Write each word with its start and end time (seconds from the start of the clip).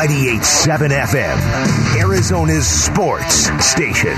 98.7 0.00 0.88
FM, 1.12 2.00
Arizona's 2.00 2.66
sports 2.66 3.50
station. 3.62 4.14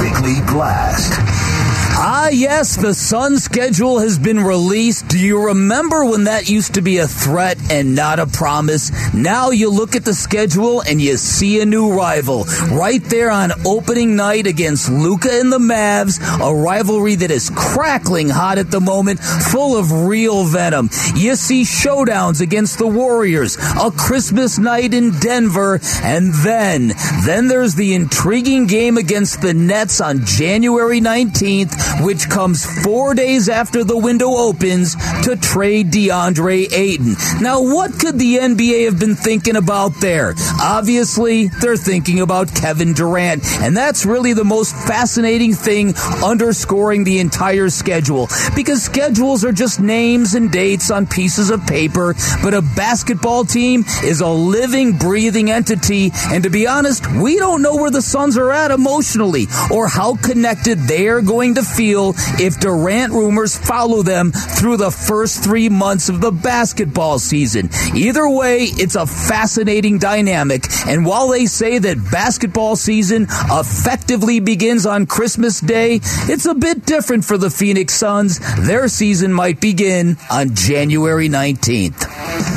Bickley 0.00 0.40
Blast. 0.52 1.53
Ah, 1.96 2.28
yes, 2.28 2.74
the 2.74 2.92
Sun 2.92 3.38
schedule 3.38 4.00
has 4.00 4.18
been 4.18 4.40
released. 4.40 5.06
Do 5.06 5.18
you 5.18 5.46
remember 5.46 6.04
when 6.04 6.24
that 6.24 6.50
used 6.50 6.74
to 6.74 6.82
be 6.82 6.98
a 6.98 7.06
threat 7.06 7.56
and 7.70 7.94
not 7.94 8.18
a 8.18 8.26
promise? 8.26 8.90
Now 9.14 9.50
you 9.50 9.70
look 9.70 9.94
at 9.94 10.04
the 10.04 10.12
schedule 10.12 10.80
and 10.80 11.00
you 11.00 11.16
see 11.16 11.60
a 11.60 11.64
new 11.64 11.96
rival 11.96 12.44
right 12.72 13.02
there 13.04 13.30
on 13.30 13.52
opening 13.64 14.16
night 14.16 14.48
against 14.48 14.90
Luka 14.90 15.28
and 15.30 15.52
the 15.52 15.60
Mavs, 15.60 16.18
a 16.40 16.52
rivalry 16.52 17.14
that 17.14 17.30
is 17.30 17.50
crackling 17.54 18.28
hot 18.28 18.58
at 18.58 18.72
the 18.72 18.80
moment, 18.80 19.20
full 19.20 19.76
of 19.76 19.92
real 20.06 20.44
venom. 20.44 20.90
You 21.14 21.36
see 21.36 21.62
showdowns 21.62 22.40
against 22.40 22.78
the 22.78 22.88
Warriors, 22.88 23.56
a 23.80 23.92
Christmas 23.92 24.58
night 24.58 24.94
in 24.94 25.12
Denver, 25.20 25.78
and 26.02 26.34
then, 26.34 26.92
then 27.24 27.46
there's 27.46 27.76
the 27.76 27.94
intriguing 27.94 28.66
game 28.66 28.98
against 28.98 29.42
the 29.42 29.54
Nets 29.54 30.00
on 30.00 30.24
January 30.24 31.00
19th 31.00 31.83
which 32.00 32.28
comes 32.28 32.64
four 32.82 33.14
days 33.14 33.48
after 33.48 33.84
the 33.84 33.96
window 33.96 34.30
opens 34.30 34.94
to 35.24 35.36
trade 35.36 35.90
DeAndre 35.90 36.72
Ayton. 36.72 37.14
Now, 37.40 37.62
what 37.62 37.98
could 37.98 38.18
the 38.18 38.36
NBA 38.36 38.84
have 38.86 38.98
been 38.98 39.14
thinking 39.14 39.56
about 39.56 40.00
there? 40.00 40.34
Obviously, 40.60 41.48
they're 41.48 41.76
thinking 41.76 42.20
about 42.20 42.54
Kevin 42.54 42.92
Durant, 42.92 43.44
and 43.60 43.76
that's 43.76 44.04
really 44.04 44.32
the 44.32 44.44
most 44.44 44.74
fascinating 44.86 45.54
thing 45.54 45.94
underscoring 46.24 47.04
the 47.04 47.18
entire 47.18 47.68
schedule 47.68 48.28
because 48.54 48.82
schedules 48.82 49.44
are 49.44 49.52
just 49.52 49.80
names 49.80 50.34
and 50.34 50.50
dates 50.50 50.90
on 50.90 51.06
pieces 51.06 51.50
of 51.50 51.66
paper, 51.66 52.14
but 52.42 52.54
a 52.54 52.62
basketball 52.62 53.44
team 53.44 53.84
is 54.02 54.20
a 54.20 54.28
living, 54.28 54.96
breathing 54.96 55.50
entity, 55.50 56.10
and 56.32 56.44
to 56.44 56.50
be 56.50 56.66
honest, 56.66 57.06
we 57.12 57.36
don't 57.36 57.62
know 57.62 57.76
where 57.76 57.90
the 57.90 58.02
Suns 58.02 58.36
are 58.36 58.52
at 58.52 58.70
emotionally 58.70 59.46
or 59.72 59.88
how 59.88 60.16
connected 60.16 60.78
they're 60.80 61.22
going 61.22 61.54
to 61.54 61.62
feel 61.74 62.14
if 62.38 62.60
Durant 62.60 63.12
rumors 63.12 63.56
follow 63.56 64.02
them 64.02 64.32
through 64.32 64.76
the 64.76 64.90
first 64.90 65.42
three 65.42 65.68
months 65.68 66.08
of 66.08 66.20
the 66.20 66.30
basketball 66.30 67.18
season. 67.18 67.70
Either 67.94 68.28
way, 68.28 68.64
it's 68.64 68.94
a 68.94 69.06
fascinating 69.06 69.98
dynamic. 69.98 70.64
And 70.86 71.04
while 71.04 71.28
they 71.28 71.46
say 71.46 71.78
that 71.78 72.10
basketball 72.10 72.76
season 72.76 73.26
effectively 73.50 74.40
begins 74.40 74.86
on 74.86 75.06
Christmas 75.06 75.60
Day, 75.60 76.00
it's 76.02 76.46
a 76.46 76.54
bit 76.54 76.86
different 76.86 77.24
for 77.24 77.38
the 77.38 77.50
Phoenix 77.50 77.94
Suns. 77.94 78.38
Their 78.66 78.88
season 78.88 79.32
might 79.32 79.60
begin 79.60 80.16
on 80.30 80.54
January 80.54 81.28
19th. 81.28 82.53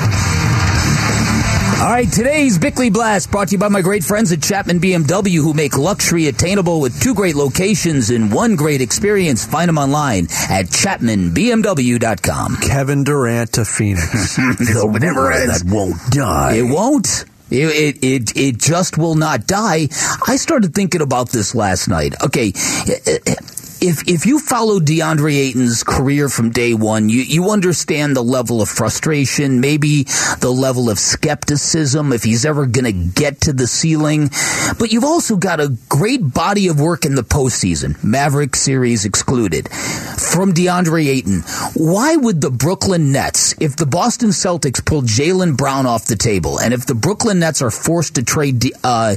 All 1.79 1.83
right, 1.83 2.11
today's 2.11 2.57
Bickley 2.57 2.89
Blast 2.89 3.29
brought 3.29 3.49
to 3.49 3.51
you 3.51 3.59
by 3.59 3.67
my 3.67 3.83
great 3.83 4.03
friends 4.03 4.31
at 4.31 4.41
Chapman 4.41 4.79
BMW 4.79 5.35
who 5.35 5.53
make 5.53 5.77
luxury 5.77 6.25
attainable 6.25 6.81
with 6.81 6.99
two 6.99 7.13
great 7.13 7.35
locations 7.35 8.09
and 8.09 8.31
one 8.31 8.55
great 8.55 8.81
experience. 8.81 9.45
Find 9.45 9.69
them 9.69 9.77
online 9.77 10.23
at 10.49 10.65
chapmanbmw.com. 10.65 12.57
Kevin 12.57 13.03
Durant 13.03 13.53
to 13.53 13.63
Phoenix. 13.63 14.39
it 14.39 15.01
never 15.01 15.31
ends. 15.31 15.61
That 15.61 15.71
won't 15.71 15.97
die. 16.09 16.55
It 16.55 16.63
won't. 16.63 17.25
It, 17.51 18.01
it, 18.01 18.03
it, 18.03 18.35
it 18.35 18.57
just 18.57 18.97
will 18.97 19.15
not 19.15 19.45
die. 19.45 19.89
I 20.25 20.37
started 20.37 20.73
thinking 20.73 21.01
about 21.01 21.29
this 21.29 21.53
last 21.53 21.87
night. 21.87 22.15
Okay 22.23 22.53
if 23.81 24.07
if 24.07 24.25
you 24.25 24.39
follow 24.39 24.79
DeAndre 24.79 25.33
Ayton's 25.33 25.83
career 25.83 26.29
from 26.29 26.51
day 26.51 26.73
one, 26.73 27.09
you, 27.09 27.21
you 27.21 27.49
understand 27.51 28.15
the 28.15 28.23
level 28.23 28.61
of 28.61 28.69
frustration, 28.69 29.59
maybe 29.59 30.03
the 30.39 30.51
level 30.51 30.89
of 30.89 30.99
skepticism 30.99 32.13
if 32.13 32.23
he's 32.23 32.45
ever 32.45 32.65
going 32.65 32.85
to 32.85 32.91
get 32.91 33.41
to 33.41 33.53
the 33.53 33.67
ceiling. 33.67 34.29
But 34.79 34.91
you've 34.91 35.03
also 35.03 35.35
got 35.35 35.59
a 35.59 35.75
great 35.89 36.33
body 36.33 36.67
of 36.67 36.79
work 36.79 37.05
in 37.05 37.15
the 37.15 37.23
postseason, 37.23 38.01
Maverick 38.03 38.55
series 38.55 39.05
excluded, 39.05 39.69
from 39.69 40.53
DeAndre 40.53 41.07
Ayton. 41.07 41.41
Why 41.73 42.15
would 42.15 42.41
the 42.41 42.51
Brooklyn 42.51 43.11
Nets, 43.11 43.55
if 43.59 43.75
the 43.75 43.85
Boston 43.85 44.29
Celtics 44.29 44.85
pull 44.85 45.01
Jaylen 45.01 45.57
Brown 45.57 45.85
off 45.85 46.05
the 46.05 46.15
table, 46.15 46.59
and 46.59 46.73
if 46.73 46.85
the 46.85 46.95
Brooklyn 46.95 47.39
Nets 47.39 47.61
are 47.61 47.71
forced 47.71 48.15
to 48.15 48.23
trade 48.23 48.63
uh, 48.83 49.15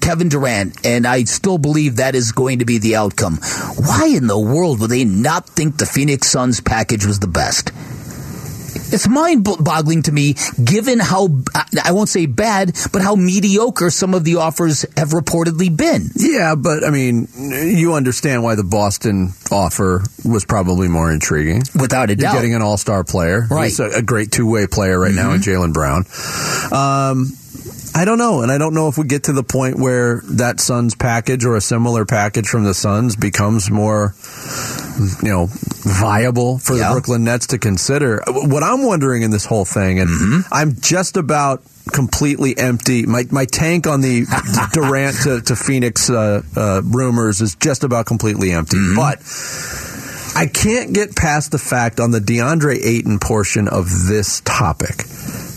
Kevin 0.00 0.28
Durant, 0.28 0.86
and 0.86 1.06
I 1.06 1.24
still 1.24 1.58
believe 1.58 1.96
that 1.96 2.14
is 2.14 2.32
going 2.32 2.60
to 2.60 2.64
be 2.64 2.78
the 2.78 2.96
outcome, 2.96 3.38
why 3.76 3.97
why 3.98 4.06
in 4.06 4.28
the 4.28 4.38
world 4.38 4.80
would 4.80 4.90
they 4.90 5.04
not 5.04 5.48
think 5.48 5.76
the 5.76 5.86
Phoenix 5.86 6.28
Suns 6.28 6.60
package 6.60 7.04
was 7.04 7.18
the 7.18 7.26
best? 7.26 7.72
It's 8.90 9.08
mind 9.08 9.44
boggling 9.44 10.04
to 10.04 10.12
me, 10.12 10.34
given 10.62 10.98
how, 10.98 11.28
I 11.84 11.92
won't 11.92 12.08
say 12.08 12.26
bad, 12.26 12.78
but 12.92 13.02
how 13.02 13.16
mediocre 13.16 13.90
some 13.90 14.14
of 14.14 14.24
the 14.24 14.36
offers 14.36 14.86
have 14.96 15.10
reportedly 15.10 15.76
been. 15.76 16.10
Yeah, 16.16 16.54
but 16.54 16.84
I 16.84 16.90
mean, 16.90 17.28
you 17.36 17.94
understand 17.94 18.44
why 18.44 18.54
the 18.54 18.64
Boston 18.64 19.32
offer 19.50 20.04
was 20.24 20.44
probably 20.44 20.88
more 20.88 21.12
intriguing. 21.12 21.64
Without 21.78 22.08
a 22.08 22.12
You're 22.12 22.22
doubt. 22.22 22.34
getting 22.34 22.54
an 22.54 22.62
all 22.62 22.76
star 22.76 23.04
player. 23.04 23.46
Right. 23.50 23.64
He's 23.64 23.80
a, 23.80 23.90
a 23.90 24.02
great 24.02 24.30
two 24.30 24.48
way 24.48 24.66
player 24.66 24.98
right 24.98 25.12
mm-hmm. 25.12 25.28
now 25.28 25.32
in 25.34 25.40
Jaylen 25.40 25.72
Brown. 25.74 26.04
Um, 26.72 27.32
I 27.94 28.04
don't 28.04 28.18
know, 28.18 28.42
and 28.42 28.52
I 28.52 28.58
don't 28.58 28.74
know 28.74 28.88
if 28.88 28.98
we 28.98 29.06
get 29.06 29.24
to 29.24 29.32
the 29.32 29.42
point 29.42 29.78
where 29.78 30.20
that 30.24 30.60
Suns 30.60 30.94
package 30.94 31.44
or 31.44 31.56
a 31.56 31.60
similar 31.60 32.04
package 32.04 32.46
from 32.46 32.64
the 32.64 32.74
Suns 32.74 33.16
becomes 33.16 33.70
more, 33.70 34.14
you 35.22 35.28
know, 35.28 35.48
viable 35.50 36.58
for 36.58 36.76
yeah. 36.76 36.88
the 36.88 36.94
Brooklyn 36.94 37.24
Nets 37.24 37.48
to 37.48 37.58
consider. 37.58 38.22
What 38.26 38.62
I'm 38.62 38.84
wondering 38.84 39.22
in 39.22 39.30
this 39.30 39.44
whole 39.44 39.64
thing, 39.64 40.00
and 40.00 40.08
mm-hmm. 40.08 40.54
I'm 40.54 40.76
just 40.80 41.16
about 41.16 41.62
completely 41.92 42.56
empty. 42.56 43.06
My 43.06 43.24
my 43.30 43.46
tank 43.46 43.86
on 43.86 44.00
the 44.00 44.26
Durant 44.72 45.16
to, 45.24 45.40
to 45.42 45.56
Phoenix 45.56 46.10
uh, 46.10 46.42
uh, 46.56 46.82
rumors 46.84 47.40
is 47.40 47.54
just 47.56 47.84
about 47.84 48.06
completely 48.06 48.52
empty, 48.52 48.76
mm-hmm. 48.76 48.96
but. 48.96 49.22
I 50.36 50.46
can't 50.46 50.92
get 50.92 51.16
past 51.16 51.50
the 51.50 51.58
fact 51.58 51.98
on 51.98 52.12
the 52.12 52.20
DeAndre 52.20 52.78
Ayton 52.84 53.18
portion 53.18 53.66
of 53.66 53.86
this 54.06 54.40
topic 54.42 54.98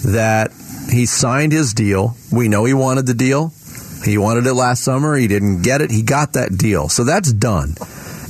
that 0.06 0.52
he 0.92 1.06
signed 1.06 1.52
his 1.52 1.74
deal. 1.74 2.16
We 2.32 2.48
know 2.48 2.66
he 2.66 2.74
wanted 2.74 3.06
the 3.06 3.14
deal. 3.14 3.54
He 4.04 4.18
wanted 4.18 4.48
it 4.48 4.54
last 4.54 4.84
summer. 4.84 5.16
He 5.16 5.28
didn't 5.28 5.62
get 5.62 5.82
it. 5.82 5.92
He 5.92 6.02
got 6.02 6.34
that 6.34 6.58
deal. 6.58 6.90
So 6.90 7.04
that's 7.04 7.32
done. 7.32 7.76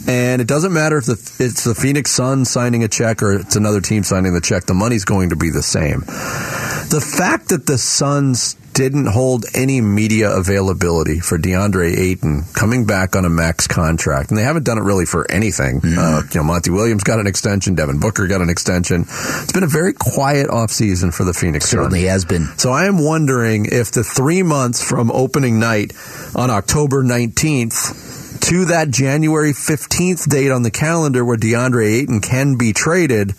And 0.08 0.42
it 0.42 0.48
doesn't 0.48 0.74
matter 0.74 0.98
if 0.98 1.06
the, 1.06 1.36
it's 1.40 1.64
the 1.64 1.76
Phoenix 1.76 2.12
Suns 2.12 2.50
signing 2.50 2.84
a 2.84 2.88
check 2.88 3.22
or 3.22 3.34
it's 3.34 3.56
another 3.56 3.82
team 3.82 4.04
signing 4.04 4.34
the 4.34 4.42
check, 4.42 4.66
the 4.66 4.74
money's 4.74 5.06
going 5.06 5.30
to 5.30 5.36
be 5.36 5.50
the 5.50 5.62
same. 5.62 6.00
The 6.00 7.06
fact 7.18 7.50
that 7.50 7.68
the 7.68 7.78
Suns 7.78 8.56
didn't 8.74 9.08
hold 9.08 9.46
any 9.54 9.82
media 9.82 10.32
availability 10.32 11.20
for 11.20 11.38
DeAndre 11.38 11.98
Ayton 11.98 12.44
coming 12.54 12.86
back 12.86 13.16
on 13.16 13.26
a 13.26 13.30
max 13.30 13.68
contract, 13.68 14.30
and 14.30 14.38
they 14.38 14.44
haven't 14.44 14.64
done 14.64 14.78
it 14.78 14.82
really 14.82 15.06
for 15.06 15.30
anything. 15.30 15.82
Mm-hmm. 15.82 16.00
Uh, 16.00 16.22
you 16.32 16.40
know, 16.40 16.44
Monty 16.44 16.72
Williams 16.72 17.04
got 17.04 17.20
an 17.20 17.28
extension, 17.28 17.76
Devin 17.76 18.00
Booker 18.00 18.28
got 18.28 18.42
an 18.42 18.50
extension. 18.50 19.02
It's 19.02 19.52
been 19.52 19.64
a 19.64 19.68
very 19.68 19.94
quiet 19.94 20.48
offseason 20.48 21.14
for 21.14 21.24
the 21.24 21.34
Phoenix 21.34 21.66
Certainly 21.66 22.04
has 22.04 22.26
been. 22.26 22.48
So 22.58 22.72
I 22.72 22.86
am 22.86 23.04
wondering 23.04 23.66
if 23.66 23.92
the 23.92 24.04
three 24.04 24.44
months 24.44 24.84
from 24.88 25.12
opening 25.12 25.60
night 25.60 25.94
on 26.36 26.50
October 26.50 27.04
19th 27.04 28.42
to 28.42 28.66
that 28.66 28.90
January 28.90 29.52
15th 29.52 30.28
date 30.30 30.52
on 30.52 30.64
the 30.64 30.72
calendar 30.72 31.24
where 31.24 31.38
DeAndre 31.38 32.02
Ayton 32.02 32.22
can 32.22 32.58
be 32.58 32.74
traded, 32.74 33.34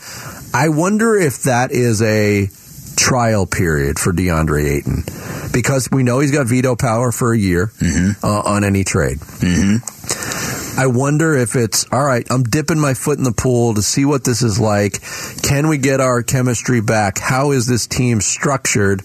I 0.54 0.68
wonder 0.68 1.16
if 1.16 1.42
that 1.42 1.72
is 1.72 2.02
a 2.02 2.48
trial 2.96 3.46
period 3.46 3.98
for 3.98 4.12
DeAndre 4.12 4.78
Ayton 4.78 5.04
because 5.52 5.88
we 5.90 6.02
know 6.02 6.20
he's 6.20 6.32
got 6.32 6.46
veto 6.46 6.76
power 6.76 7.12
for 7.12 7.32
a 7.32 7.38
year 7.38 7.72
mm-hmm. 7.78 8.24
uh, 8.24 8.42
on 8.42 8.64
any 8.64 8.84
trade. 8.84 9.18
Mm-hmm. 9.18 10.80
I 10.80 10.86
wonder 10.86 11.34
if 11.34 11.54
it's 11.54 11.86
all 11.92 12.02
right. 12.02 12.26
I'm 12.30 12.44
dipping 12.44 12.78
my 12.78 12.94
foot 12.94 13.18
in 13.18 13.24
the 13.24 13.32
pool 13.32 13.74
to 13.74 13.82
see 13.82 14.04
what 14.04 14.24
this 14.24 14.42
is 14.42 14.58
like. 14.58 15.00
Can 15.42 15.68
we 15.68 15.76
get 15.76 16.00
our 16.00 16.22
chemistry 16.22 16.80
back? 16.80 17.18
How 17.18 17.52
is 17.52 17.66
this 17.66 17.86
team 17.86 18.20
structured? 18.20 19.02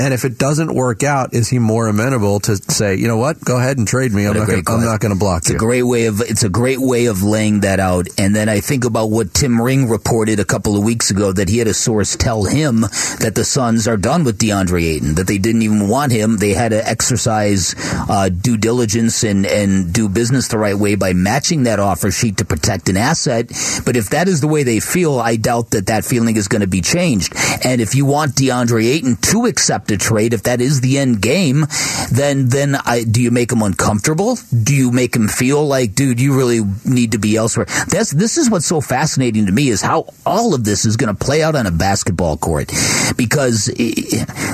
And 0.00 0.14
if 0.14 0.24
it 0.24 0.38
doesn't 0.38 0.74
work 0.74 1.02
out, 1.02 1.34
is 1.34 1.50
he 1.50 1.58
more 1.58 1.86
amenable 1.86 2.40
to 2.40 2.56
say, 2.56 2.94
you 2.94 3.06
know 3.06 3.18
what, 3.18 3.38
go 3.44 3.58
ahead 3.58 3.76
and 3.76 3.86
trade 3.86 4.12
me? 4.12 4.26
I'm 4.26 4.34
not, 4.34 4.46
gonna, 4.46 4.62
I'm 4.66 4.82
not 4.82 4.98
going 4.98 5.12
to 5.12 5.18
block 5.18 5.42
it's 5.42 5.50
you. 5.50 5.56
A 5.56 5.58
great 5.58 5.82
way 5.82 6.06
of 6.06 6.22
it's 6.22 6.42
a 6.42 6.48
great 6.48 6.78
way 6.78 7.04
of 7.04 7.22
laying 7.22 7.60
that 7.60 7.80
out. 7.80 8.08
And 8.16 8.34
then 8.34 8.48
I 8.48 8.60
think 8.60 8.86
about 8.86 9.10
what 9.10 9.34
Tim 9.34 9.60
Ring 9.60 9.90
reported 9.90 10.40
a 10.40 10.44
couple 10.46 10.74
of 10.74 10.84
weeks 10.84 11.10
ago 11.10 11.32
that 11.32 11.50
he 11.50 11.58
had 11.58 11.68
a 11.68 11.74
source 11.74 12.16
tell 12.16 12.44
him 12.44 12.80
that 12.80 13.34
the 13.34 13.44
Suns 13.44 13.86
are 13.86 13.98
done 13.98 14.24
with 14.24 14.38
DeAndre 14.38 14.82
Ayton, 14.82 15.16
that 15.16 15.26
they 15.26 15.36
didn't 15.36 15.60
even 15.60 15.86
want 15.86 16.12
him. 16.12 16.38
They 16.38 16.54
had 16.54 16.70
to 16.70 16.88
exercise 16.88 17.74
uh, 18.08 18.30
due 18.30 18.56
diligence 18.56 19.22
and 19.22 19.44
and 19.44 19.92
do 19.92 20.08
business 20.08 20.48
the 20.48 20.56
right 20.56 20.76
way 20.76 20.94
by 20.94 21.12
matching 21.12 21.64
that 21.64 21.78
offer 21.78 22.10
sheet 22.10 22.38
to 22.38 22.46
protect 22.46 22.88
an 22.88 22.96
asset. 22.96 23.48
But 23.84 23.96
if 23.96 24.08
that 24.10 24.28
is 24.28 24.40
the 24.40 24.48
way 24.48 24.62
they 24.62 24.80
feel, 24.80 25.18
I 25.18 25.36
doubt 25.36 25.72
that 25.72 25.88
that 25.88 26.06
feeling 26.06 26.36
is 26.36 26.48
going 26.48 26.62
to 26.62 26.66
be 26.66 26.80
changed. 26.80 27.34
And 27.66 27.82
if 27.82 27.94
you 27.94 28.06
want 28.06 28.32
DeAndre 28.36 28.86
Ayton 28.86 29.16
to 29.16 29.44
accept 29.44 29.89
to 29.90 29.96
trade, 29.96 30.32
if 30.32 30.44
that 30.44 30.60
is 30.60 30.80
the 30.80 30.98
end 30.98 31.20
game, 31.20 31.66
then 32.10 32.48
then 32.48 32.74
I, 32.74 33.04
do 33.04 33.22
you 33.22 33.30
make 33.30 33.52
him 33.52 33.62
uncomfortable? 33.62 34.38
Do 34.50 34.74
you 34.74 34.90
make 34.90 35.14
him 35.14 35.28
feel 35.28 35.64
like, 35.66 35.94
dude, 35.94 36.20
you 36.20 36.36
really 36.36 36.60
need 36.84 37.12
to 37.12 37.18
be 37.18 37.36
elsewhere? 37.36 37.66
That's 37.88 38.10
this 38.10 38.38
is 38.38 38.50
what's 38.50 38.66
so 38.66 38.80
fascinating 38.80 39.46
to 39.46 39.52
me 39.52 39.68
is 39.68 39.82
how 39.82 40.06
all 40.24 40.54
of 40.54 40.64
this 40.64 40.84
is 40.84 40.96
going 40.96 41.14
to 41.14 41.24
play 41.24 41.42
out 41.42 41.54
on 41.54 41.66
a 41.66 41.70
basketball 41.70 42.36
court 42.36 42.72
because 43.16 43.70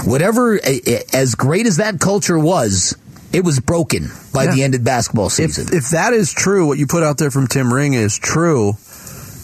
whatever 0.04 0.58
as 1.12 1.34
great 1.34 1.66
as 1.66 1.76
that 1.76 2.00
culture 2.00 2.38
was 2.38 2.96
it 3.32 3.44
was 3.44 3.60
broken 3.60 4.08
by 4.32 4.44
yeah. 4.44 4.54
the 4.54 4.62
end 4.62 4.74
of 4.74 4.84
basketball 4.84 5.28
season. 5.28 5.68
If, 5.68 5.74
if, 5.74 5.90
that 5.90 6.12
is 6.12 6.32
true, 6.32 6.66
what 6.66 6.78
you 6.78 6.86
put 6.86 7.02
out 7.02 7.18
there 7.18 7.30
from 7.30 7.46
Tim 7.46 7.72
Ring 7.72 7.92
is 7.92 8.18
true, 8.18 8.74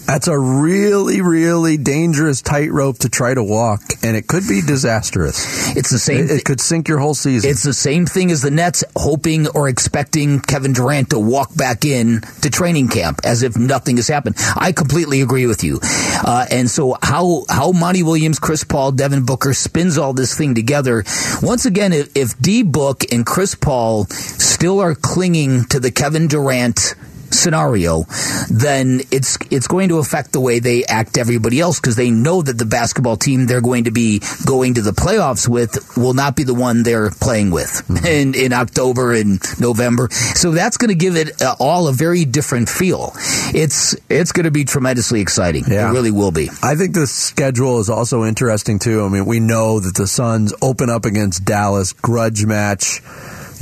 that's 0.07 0.29
a 0.29 0.39
really, 0.39 1.23
really 1.23 1.77
dangerous 1.77 2.43
tightrope 2.43 2.99
to 2.99 3.09
try 3.09 3.35
to 3.35 3.43
walk, 3.43 3.83
and 4.03 4.17
it 4.17 4.27
could 4.27 4.47
be 4.49 4.61
disastrous. 4.61 5.77
It's 5.77 5.91
the 5.91 5.99
same. 5.99 6.25
It, 6.25 6.31
it, 6.31 6.45
could 6.45 6.61
sink 6.61 6.89
your 6.89 6.99
whole 6.99 7.15
season. 7.15 7.51
It's 7.51 7.63
the 7.63 7.73
same 7.73 8.07
thing 8.07 8.31
as 8.31 8.43
the 8.43 8.51
Nets 8.51 8.85
hoping 8.97 9.49
or 9.49 9.69
expecting 9.69 10.41
Kevin 10.41 10.73
Durant 10.73 11.11
to 11.11 11.19
walk 11.19 11.57
back 11.57 11.85
in 11.85 12.21
to 12.43 12.51
training 12.51 12.89
camp 12.89 13.21
as 13.25 13.43
if 13.43 13.57
nothing 13.57 13.97
has 13.97 14.09
happened. 14.09 14.37
I 14.57 14.73
completely 14.73 15.23
agree 15.23 15.47
with 15.47 15.63
you. 15.63 15.79
Uh, 15.83 16.47
and 16.51 16.69
so 16.69 16.97
how 17.03 17.45
how 17.49 17.73
Monty 17.73 18.03
Williams, 18.03 18.39
Chris 18.39 18.65
Paul, 18.65 18.93
Devin 18.93 19.25
Booker 19.25 19.55
spins 19.55 19.99
all 19.99 20.13
this 20.13 20.37
thing 20.37 20.55
together. 20.55 21.05
Once 21.43 21.65
again, 21.65 21.93
if, 21.93 22.15
if 22.17 22.39
D 22.39 22.63
Book 22.63 23.05
and 23.13 23.25
Chris 23.25 23.55
Paul 23.55 24.07
still 24.07 24.81
are 24.81 24.95
clinging 24.95 25.65
to 25.67 25.81
the 25.81 25.91
Kevin 25.91 26.27
Durant 26.27 26.95
scenario, 27.33 28.05
then 28.51 29.01
it's 29.11 29.39
it's 29.51 29.67
going 29.67 29.89
to 29.89 29.99
affect 29.99 30.33
the 30.33 30.41
way 30.41 30.59
they 30.59 30.85
act 30.85 31.19
everybody 31.19 31.61
else 31.61 31.81
because 31.81 31.97
they 31.97 32.11
know 32.11 32.43
that 32.43 32.59
the 32.59 32.67
basketball 32.67 33.17
team 33.17 33.47
they're 33.47 33.61
going 33.61 33.85
to 33.85 33.91
be 33.91 34.21
going 34.47 34.75
to 34.75 34.83
the 34.83 34.93
playoffs 34.93 35.49
with 35.49 35.97
will 35.97 36.15
not 36.15 36.37
be 36.37 36.45
the 36.45 36.55
one 36.55 36.83
they're 36.83 37.11
playing 37.11 37.51
with 37.51 37.71
mm-hmm. 37.89 38.07
in 38.07 38.35
in 38.35 38.53
October 38.53 39.13
and 39.13 39.41
November. 39.61 40.09
So 40.11 40.53
that's 40.53 40.77
going 40.77 40.91
to 40.91 40.95
give 40.95 41.17
it 41.17 41.41
uh, 41.43 41.57
all 41.59 41.89
a 41.89 41.93
very 41.93 42.25
different 42.25 42.69
feel. 42.69 43.13
It's 43.55 43.95
it's 44.09 44.33
going 44.33 44.45
to 44.45 44.51
be 44.51 44.65
tremendously 44.65 45.21
exciting. 45.21 45.65
Yeah. 45.69 45.91
It 45.91 45.93
really 45.93 46.11
will 46.11 46.33
be. 46.33 46.51
I 46.63 46.75
think 46.75 46.95
the 46.95 47.07
schedule 47.07 47.81
is 47.81 47.91
also 47.91 48.25
interesting 48.25 48.79
too. 48.79 49.05
I 49.05 49.09
mean, 49.09 49.27
we 49.27 49.41
know 49.41 49.81
that 49.81 49.95
the 49.95 50.07
Suns 50.07 50.55
open 50.63 50.91
up 50.91 51.05
against 51.05 51.45
Dallas, 51.45 51.93
grudge 51.93 52.45
match 52.45 53.01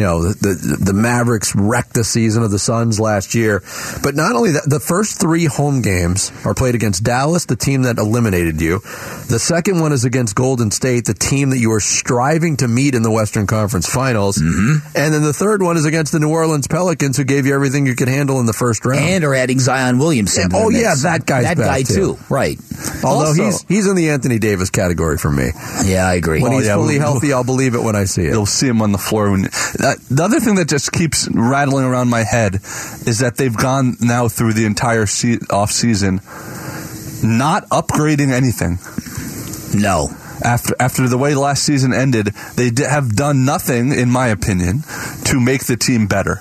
you 0.01 0.07
know, 0.07 0.23
the, 0.23 0.55
the, 0.55 0.77
the 0.81 0.93
Mavericks 0.95 1.55
wrecked 1.55 1.93
the 1.93 2.05
season 2.05 2.43
of 2.43 2.51
the 2.51 2.59
Suns 2.59 2.99
last 2.99 3.35
year. 3.35 3.63
But 4.03 4.15
not 4.15 4.35
only 4.35 4.53
that, 4.53 4.63
the 4.65 4.81
first 4.81 5.21
three 5.21 5.45
home 5.45 5.83
games 5.83 6.33
are 6.47 6.55
played 6.55 6.75
against 6.75 7.05
Dallas, 7.05 7.45
the 7.45 7.55
team 7.55 7.83
that 7.83 7.99
eliminated 7.99 8.63
you. 8.63 8.79
The 9.29 9.39
second 9.39 9.79
one 9.79 9.93
is 9.93 10.07
against 10.07 10.35
Golden 10.35 10.71
State, 10.71 11.05
the 11.05 11.13
team 11.13 11.51
that 11.51 11.59
you 11.59 11.71
are 11.73 11.81
striving 11.81 12.57
to 12.59 12.69
meet 12.69 12.95
in 12.95 13.03
the 13.03 13.11
Western 13.11 13.47
Conference 13.47 13.87
Finals. 13.87 14.39
Mm-hmm. 14.39 14.97
And 14.97 15.13
then 15.13 15.21
the 15.21 15.35
third 15.35 15.63
one 15.63 15.77
is 15.77 15.85
against 15.85 16.13
the 16.13 16.19
New 16.19 16.31
Orleans 16.31 16.67
Pelicans, 16.67 17.19
who 17.19 17.25
gave 17.25 17.45
you 17.45 17.55
everything 17.55 17.85
you 17.85 17.95
could 17.95 18.09
handle 18.09 18.41
in 18.41 18.47
the 18.47 18.55
first 18.55 18.87
round. 18.87 19.05
And 19.05 19.23
are 19.23 19.35
adding 19.35 19.59
Zion 19.59 19.99
Williamson. 19.99 20.49
oh, 20.55 20.71
yeah, 20.71 20.95
that 21.03 21.27
guy's 21.27 21.45
That 21.45 21.59
guy, 21.59 21.83
too. 21.83 22.17
too. 22.17 22.19
Right. 22.31 22.59
Although 23.05 23.27
also, 23.27 23.45
he's, 23.45 23.63
he's 23.69 23.87
in 23.87 23.97
the 23.97 24.09
Anthony 24.09 24.39
Davis 24.39 24.71
category 24.71 25.19
for 25.19 25.31
me. 25.31 25.51
Yeah, 25.85 26.07
I 26.07 26.15
agree. 26.15 26.43
When 26.43 26.55
oh, 26.55 26.57
he's 26.57 26.69
yeah, 26.69 26.77
fully 26.77 26.99
healthy, 26.99 27.35
I'll 27.35 27.45
believe 27.45 27.75
it 27.75 27.83
when 27.83 27.97
I 27.97 28.05
see 28.05 28.25
it. 28.25 28.31
You'll 28.31 28.47
see 28.47 28.67
him 28.67 28.81
on 28.81 28.93
the 28.93 28.99
floor. 28.99 29.31
When, 29.31 29.51
the 30.11 30.25
other 30.25 30.41
thing 30.41 30.57
that 30.57 30.69
just 30.69 30.93
keeps 30.93 31.29
rattling 31.33 31.85
around 31.85 32.09
my 32.09 32.25
head 32.25 32.57
is 32.57 33.19
that 33.21 33.37
they've 33.37 33.57
gone 33.57 33.97
now 34.01 34.29
through 34.29 34.53
the 34.55 34.65
entire 34.65 35.07
se- 35.07 35.41
off 35.51 35.71
season 35.71 36.21
not 37.23 37.69
upgrading 37.69 38.33
anything. 38.33 38.79
No. 39.79 40.09
After 40.43 40.75
after 40.81 41.07
the 41.07 41.19
way 41.19 41.35
last 41.35 41.65
season 41.65 41.93
ended, 41.93 42.29
they 42.57 42.71
have 42.89 43.15
done 43.15 43.45
nothing, 43.45 43.93
in 43.93 44.11
my 44.11 44.29
opinion, 44.29 44.83
to 45.27 45.39
make 45.39 45.67
the 45.67 45.77
team 45.77 46.07
better. 46.07 46.41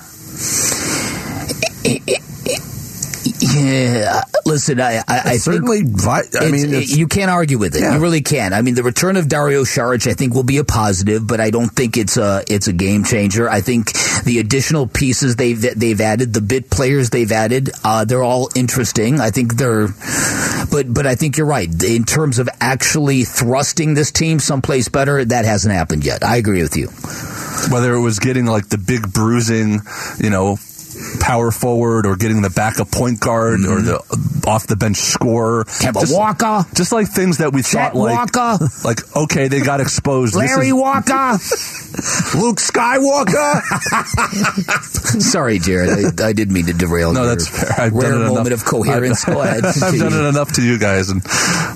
Yeah, 3.55 4.21
listen, 4.45 4.79
I, 4.79 4.97
I, 5.07 5.21
I 5.25 5.37
certainly. 5.37 5.81
Vi- 5.83 6.23
I 6.39 6.51
mean, 6.51 6.73
it, 6.73 6.89
you 6.89 7.07
can't 7.07 7.31
argue 7.31 7.57
with 7.57 7.75
it. 7.75 7.81
Yeah. 7.81 7.95
You 7.95 8.01
really 8.01 8.21
can. 8.21 8.53
I 8.53 8.61
mean, 8.61 8.75
the 8.75 8.83
return 8.83 9.17
of 9.17 9.27
Dario 9.27 9.63
Saric, 9.63 10.07
I 10.07 10.13
think, 10.13 10.33
will 10.33 10.43
be 10.43 10.57
a 10.57 10.63
positive, 10.63 11.25
but 11.25 11.39
I 11.39 11.49
don't 11.49 11.69
think 11.69 11.97
it's 11.97 12.17
a 12.17 12.43
it's 12.47 12.67
a 12.67 12.73
game 12.73 13.03
changer. 13.03 13.49
I 13.49 13.61
think 13.61 13.93
the 14.23 14.39
additional 14.39 14.87
pieces 14.87 15.35
they've 15.35 15.59
they've 15.59 15.99
added, 16.01 16.33
the 16.33 16.41
bit 16.41 16.69
players 16.69 17.09
they've 17.09 17.31
added, 17.31 17.69
uh, 17.83 18.05
they're 18.05 18.23
all 18.23 18.49
interesting. 18.55 19.19
I 19.19 19.31
think 19.31 19.55
they're, 19.55 19.87
but 20.71 20.93
but 20.93 21.07
I 21.07 21.15
think 21.15 21.37
you're 21.37 21.47
right 21.47 21.69
in 21.83 22.03
terms 22.03 22.39
of 22.39 22.49
actually 22.61 23.23
thrusting 23.23 23.93
this 23.93 24.11
team 24.11 24.39
someplace 24.39 24.89
better. 24.89 25.23
That 25.25 25.45
hasn't 25.45 25.73
happened 25.73 26.05
yet. 26.05 26.23
I 26.23 26.37
agree 26.37 26.61
with 26.61 26.77
you. 26.77 26.87
Whether 27.73 27.93
it 27.93 28.01
was 28.01 28.19
getting 28.19 28.45
like 28.45 28.69
the 28.69 28.77
big 28.77 29.11
bruising, 29.11 29.81
you 30.19 30.29
know, 30.29 30.57
power 31.19 31.51
forward 31.51 32.05
or 32.05 32.15
getting 32.15 32.41
the 32.41 32.49
backup 32.49 32.91
point 32.91 33.19
guard 33.19 33.59
mm-hmm. 33.59 33.71
or 33.71 33.81
the 33.81 34.43
off 34.47 34.67
the 34.67 34.75
bench 34.75 34.97
scorer. 34.97 35.63
Kemba 35.65 36.01
just, 36.01 36.15
Walker. 36.15 36.65
Just 36.73 36.91
like 36.91 37.07
things 37.07 37.37
that 37.37 37.53
we 37.53 37.61
Chet 37.61 37.93
thought 37.93 37.95
like 37.95 38.35
Walker. 38.35 38.65
like 38.83 39.15
okay, 39.15 39.47
they 39.47 39.61
got 39.61 39.81
exposed. 39.81 40.35
Larry 40.35 40.67
is, 40.67 40.73
Walker. 40.73 41.37
Luke 42.37 42.57
Skywalker. 42.57 43.61
Sorry, 45.21 45.59
Jared. 45.59 46.19
I, 46.21 46.29
I, 46.29 46.33
didn't 46.33 46.53
mean 46.53 46.67
to 46.67 46.73
derail. 46.73 47.13
No, 47.13 47.25
that's 47.25 47.47
fair. 47.47 47.85
I've 47.85 47.93
rare 47.93 48.11
done 48.11 48.21
it 48.21 48.25
moment 48.27 48.47
enough. 48.47 48.61
of 48.61 48.65
coherence. 48.65 49.27
I've, 49.27 49.33
Go 49.33 49.41
ahead. 49.41 49.65
I've 49.65 49.99
done 49.99 50.13
it 50.13 50.27
enough 50.29 50.53
to 50.53 50.63
you 50.63 50.77
guys 50.77 51.09
in 51.09 51.21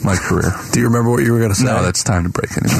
my 0.04 0.16
career. 0.16 0.54
Do 0.72 0.80
you 0.80 0.88
remember 0.88 1.10
what 1.10 1.24
you 1.24 1.34
were 1.34 1.40
going 1.40 1.52
to 1.52 1.56
say? 1.56 1.66
No, 1.66 1.82
that's 1.84 2.04
time 2.04 2.24
to 2.24 2.30
break 2.30 2.52
anymore. 2.52 2.80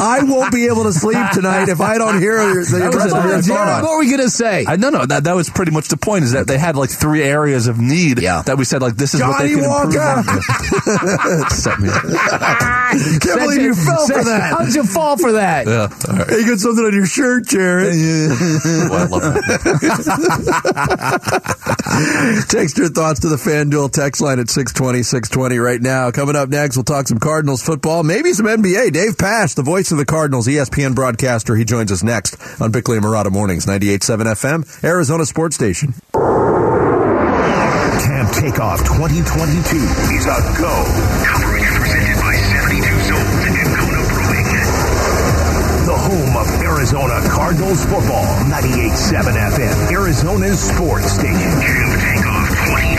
I 0.00 0.20
won't 0.22 0.52
be 0.52 0.66
able 0.66 0.84
to 0.84 0.92
sleep 0.92 1.18
tonight 1.32 1.68
if 1.68 1.80
I 1.80 1.98
don't 1.98 2.20
hear 2.20 2.36
the 2.36 2.56
rest 2.56 2.74
of 2.74 3.24
your 3.24 3.42
Jared, 3.42 3.82
What 3.82 3.90
were 3.90 3.98
we 4.00 4.06
going 4.06 4.20
to 4.20 4.30
say? 4.30 4.64
I, 4.66 4.76
no, 4.76 4.90
no. 4.90 5.06
That, 5.06 5.17
that 5.24 5.34
was 5.34 5.50
pretty 5.50 5.72
much 5.72 5.88
the 5.88 5.96
point. 5.96 6.24
Is 6.24 6.32
that 6.32 6.46
they 6.46 6.58
had 6.58 6.76
like 6.76 6.90
three 6.90 7.22
areas 7.22 7.66
of 7.66 7.78
need 7.78 8.20
yeah. 8.20 8.42
that 8.42 8.58
we 8.58 8.64
said 8.64 8.82
like 8.82 8.96
this 8.96 9.14
is 9.14 9.20
Johnny 9.20 9.32
what 9.32 9.42
they 9.42 9.54
can 9.54 9.68
Walker. 9.68 10.18
improve. 10.20 10.44
Set 11.52 11.78
me 11.80 11.88
up. 11.88 12.02
Can't 13.20 13.40
believe 13.40 13.62
you 13.62 13.74
fell 13.74 14.06
for 14.06 14.24
that. 14.24 14.54
How'd 14.56 14.74
you 14.74 14.84
fall 14.84 15.16
for 15.16 15.32
that? 15.32 15.66
Yeah. 15.66 15.88
Right. 16.08 16.30
You 16.30 16.46
got 16.48 16.58
something 16.58 16.84
on 16.84 16.94
your 16.94 17.06
shirt, 17.06 17.46
Jared. 17.46 17.94
well, 17.94 18.92
oh, 18.92 18.96
I 18.96 19.04
love 19.06 19.22
that. 19.22 19.38
Text 22.48 22.78
your 22.78 22.88
thoughts 22.88 23.20
to 23.20 23.28
the 23.28 23.36
FanDuel 23.36 23.92
text 23.92 24.20
line 24.20 24.38
at 24.38 24.48
620, 24.48 25.02
620 25.02 25.58
right 25.58 25.80
now. 25.80 26.10
Coming 26.10 26.36
up 26.36 26.48
next, 26.48 26.76
we'll 26.76 26.84
talk 26.84 27.08
some 27.08 27.18
Cardinals 27.18 27.62
football, 27.62 28.02
maybe 28.02 28.32
some 28.32 28.46
NBA. 28.46 28.92
Dave 28.92 29.18
Pasch, 29.18 29.54
the 29.54 29.62
voice 29.62 29.90
of 29.92 29.98
the 29.98 30.04
Cardinals, 30.04 30.46
ESPN 30.46 30.94
broadcaster. 30.94 31.56
He 31.56 31.64
joins 31.64 31.92
us 31.92 32.02
next 32.02 32.36
on 32.60 32.70
Bickley 32.72 32.96
and 32.96 33.04
Marotta 33.04 33.30
Mornings, 33.30 33.66
98.7 33.66 34.22
FM, 34.24 34.84
Arizona 34.84 35.07
Sports 35.08 35.56
Station. 35.56 35.94
Camp 38.04 38.28
Takeoff 38.36 38.84
2022 38.84 39.24
is 39.24 40.26
a 40.28 40.36
go. 40.60 40.84
Coverage 41.24 41.64
presented 41.80 42.20
by 42.20 42.36
72 42.36 42.84
Souls 43.08 43.44
and 43.48 43.72
Kona 43.72 44.04
Brewing. 44.04 44.44
The 45.88 45.96
home 45.96 46.36
of 46.36 46.44
Arizona 46.60 47.24
Cardinals 47.32 47.80
football. 47.88 48.28
98.7 48.52 49.32
FM, 49.32 49.92
Arizona's 49.96 50.60
sports 50.60 51.08
station. 51.12 51.56
Camp 51.56 51.92
Takeoff 52.04 52.48
2022 52.68 52.97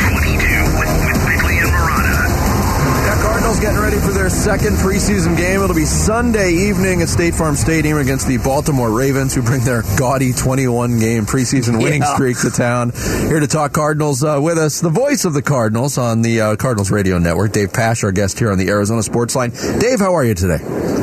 Cardinals 3.50 3.66
getting 3.66 3.82
ready 3.82 4.08
for 4.08 4.14
their 4.14 4.30
second 4.30 4.74
preseason 4.74 5.36
game. 5.36 5.64
It'll 5.64 5.76
be 5.76 5.86
Sunday 5.86 6.52
evening 6.52 7.02
at 7.02 7.10
State 7.10 7.34
Farm 7.34 7.56
Stadium 7.56 7.98
against 7.98 8.28
the 8.28 8.38
Baltimore 8.38 8.92
Ravens, 8.92 9.34
who 9.34 9.42
bring 9.42 9.64
their 9.64 9.82
gaudy 9.98 10.34
21 10.34 11.00
game 11.00 11.26
preseason 11.26 11.78
winning 11.84 12.02
yeah. 12.02 12.14
streak 12.14 12.40
to 12.42 12.52
town. 12.52 12.92
Here 12.92 13.40
to 13.40 13.48
talk 13.48 13.74
Cardinals 13.74 14.24
uh, 14.24 14.40
with 14.40 14.60
us, 14.60 14.82
the 14.82 14.92
voice 14.92 15.26
of 15.26 15.34
the 15.34 15.42
Cardinals 15.42 15.98
on 15.98 16.22
the 16.22 16.42
uh, 16.42 16.56
Cardinals 16.58 16.92
Radio 16.92 17.18
Network, 17.18 17.52
Dave 17.52 17.74
Pasch, 17.74 18.04
our 18.04 18.12
guest 18.12 18.38
here 18.38 18.52
on 18.52 18.60
the 18.60 18.68
Arizona 18.68 19.02
Sports 19.02 19.36
Line. 19.36 19.50
Dave, 19.80 19.98
how 19.98 20.14
are 20.14 20.24
you 20.24 20.36
today? 20.36 20.99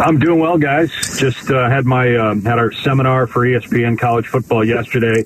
I'm 0.00 0.18
doing 0.18 0.40
well, 0.40 0.58
guys. 0.58 0.90
Just 1.18 1.50
uh, 1.50 1.68
had 1.68 1.84
my 1.84 2.14
uh, 2.14 2.34
had 2.34 2.58
our 2.58 2.72
seminar 2.72 3.26
for 3.26 3.46
ESPN 3.46 3.98
college 3.98 4.26
football 4.26 4.64
yesterday. 4.64 5.22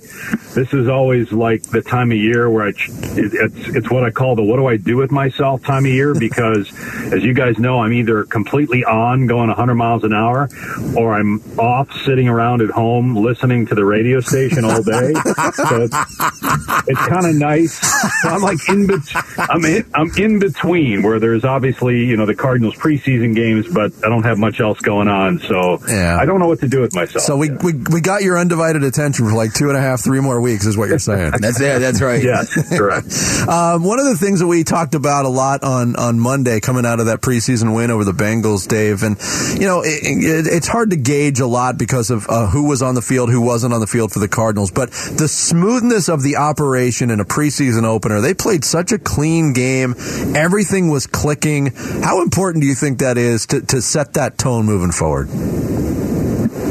This 0.55 0.73
is 0.73 0.89
always 0.89 1.33
like 1.33 1.63
the 1.63 1.81
time 1.81 2.13
of 2.13 2.19
year 2.19 2.51
where 2.51 2.67
I, 2.67 2.73
it's 2.77 3.69
it's 3.69 3.91
what 3.91 4.05
I 4.05 4.11
call 4.11 4.37
the 4.37 4.43
"what 4.43 4.57
do 4.57 4.67
I 4.67 4.77
do 4.77 4.97
with 4.97 5.11
myself" 5.11 5.63
time 5.63 5.87
of 5.87 5.93
year 5.93 6.15
because, 6.15 6.71
as 7.13 7.25
you 7.25 7.33
guys 7.35 7.59
know, 7.59 7.81
I'm 7.81 7.93
either 7.93 8.25
completely 8.25 8.85
on 8.85 9.27
going 9.27 9.49
100 9.49 9.75
miles 9.75 10.05
an 10.05 10.13
hour, 10.13 10.49
or 10.97 11.15
I'm 11.15 11.41
off 11.59 11.91
sitting 12.05 12.29
around 12.29 12.61
at 12.61 12.71
home 12.71 13.17
listening 13.17 13.67
to 13.67 13.75
the 13.75 13.85
radio 13.85 14.21
station 14.21 14.65
all 14.65 14.83
day. 14.83 15.15
so 15.55 15.83
it's, 15.83 16.38
it's 16.87 17.07
kind 17.07 17.27
of 17.27 17.35
nice. 17.35 17.75
So 18.23 18.29
I'm 18.29 18.43
like 18.43 18.59
in 18.69 18.87
between. 18.87 19.23
I'm 19.39 19.65
in, 19.65 19.85
I'm 19.95 20.11
in 20.17 20.39
between 20.39 21.03
where 21.03 21.19
there's 21.19 21.45
obviously 21.45 22.05
you 22.05 22.17
know 22.17 22.27
the 22.27 22.35
Cardinals 22.35 22.75
preseason 22.77 23.35
games, 23.35 23.67
but 23.73 23.93
I 24.05 24.09
don't 24.09 24.23
have 24.25 24.39
much 24.39 24.61
else 24.61 24.81
going 24.81 25.09
on, 25.09 25.41
so 25.41 25.81
Yeah. 25.89 26.17
I 26.21 26.25
don't 26.25 26.39
know 26.39 26.47
what 26.49 26.61
to 26.61 26.69
do 26.69 26.81
with 26.81 26.95
myself. 26.95 27.25
So 27.25 27.37
we, 27.37 27.51
we 27.51 27.73
we 27.75 28.01
got 28.01 28.23
your 28.23 28.39
undivided 28.39 28.83
attention 28.85 29.27
for 29.29 29.35
like 29.35 29.53
two 29.55 29.69
and 29.69 29.77
a 29.77 29.81
half, 29.81 30.03
three 30.03 30.21
more 30.21 30.41
weeks, 30.41 30.67
is 30.67 30.77
what 30.77 30.89
you're 30.89 30.99
saying. 30.99 31.33
That's 31.41 31.61
it. 31.61 31.81
That's 31.81 32.01
right. 32.01 32.23
yes, 32.23 32.77
correct. 32.77 33.07
Um, 33.49 33.83
one 33.83 33.99
of 33.99 34.05
the 34.05 34.17
things 34.17 34.41
that 34.41 34.47
we 34.47 34.63
talked 34.63 34.95
about 34.95 35.25
a 35.25 35.29
lot 35.29 35.63
on, 35.63 35.97
on 35.97 36.19
Monday 36.21 36.61
coming 36.61 36.85
out 36.85 37.01
of 37.01 37.07
that 37.07 37.21
preseason 37.23 37.75
win 37.75 37.91
over 37.91 38.05
the 38.05 38.13
Bengals, 38.13 38.69
Dave, 38.69 39.03
and 39.03 39.17
you 39.59 39.67
know 39.67 39.81
it, 39.83 40.01
it, 40.03 40.47
it's 40.47 40.69
hard 40.69 40.91
to 40.91 40.97
gauge 40.97 41.41
a 41.41 41.47
lot 41.47 41.79
because 41.79 42.11
of 42.11 42.27
uh, 42.29 42.47
who 42.49 42.69
was 42.69 42.83
on 42.83 42.95
the 42.95 43.01
field, 43.03 43.31
who 43.31 43.41
wasn't 43.41 43.73
on 43.73 43.81
the 43.81 43.87
field 43.87 44.13
for 44.13 44.19
the 44.19 44.29
Cardinals, 44.29 44.71
but 44.71 44.91
the 44.91 45.29
smoothness 45.29 46.09
of 46.09 46.23
the 46.23 46.37
operation 46.37 46.68
in 47.11 47.21
a 47.21 47.25
preseason 47.25 47.85
opener, 47.85 48.21
they 48.21 48.35
played 48.35 48.65
such 48.65 48.93
a 48.93 48.99
clean 48.99 49.53
game, 49.53 49.95
everything 50.35 50.89
was 50.89 51.07
clicking. 51.07 51.73
How 52.03 52.23
important 52.23 52.63
do 52.63 52.69
you 52.69 52.75
think 52.75 52.99
that 52.99 53.19
is 53.19 53.47
to, 53.47 53.61
to 53.67 53.83
set 53.83 54.15
that 54.15 54.39
tone 54.39 54.67
moving 54.67 54.93
forward? 54.93 55.29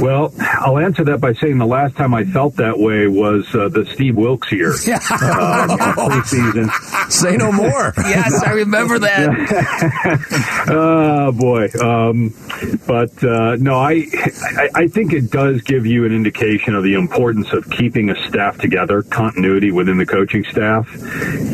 Well, 0.01 0.33
I'll 0.39 0.77
answer 0.77 1.03
that 1.05 1.19
by 1.19 1.33
saying 1.33 1.57
the 1.57 1.65
last 1.65 1.95
time 1.95 2.13
I 2.13 2.23
felt 2.23 2.57
that 2.57 2.77
way 2.77 3.07
was 3.07 3.47
uh, 3.55 3.67
the 3.69 3.85
Steve 3.93 4.15
Wilkes 4.15 4.51
year, 4.51 4.69
um, 4.71 4.77
preseason. 5.69 7.11
Say 7.11 7.37
no 7.37 7.51
more. 7.51 7.93
Yes, 8.07 8.41
I 8.43 8.51
remember 8.51 8.99
that. 8.99 10.63
Oh 10.69 11.31
boy, 11.31 11.69
um, 11.81 12.33
but 12.87 13.23
uh, 13.23 13.55
no, 13.57 13.75
I, 13.75 14.05
I 14.57 14.69
I 14.75 14.87
think 14.87 15.13
it 15.13 15.29
does 15.31 15.61
give 15.61 15.85
you 15.85 16.05
an 16.05 16.13
indication 16.13 16.75
of 16.75 16.83
the 16.83 16.93
importance 16.93 17.51
of 17.53 17.69
keeping 17.69 18.09
a 18.09 18.27
staff 18.27 18.57
together, 18.57 19.01
continuity 19.03 19.71
within 19.71 19.97
the 19.97 20.05
coaching 20.05 20.43
staff, 20.45 20.89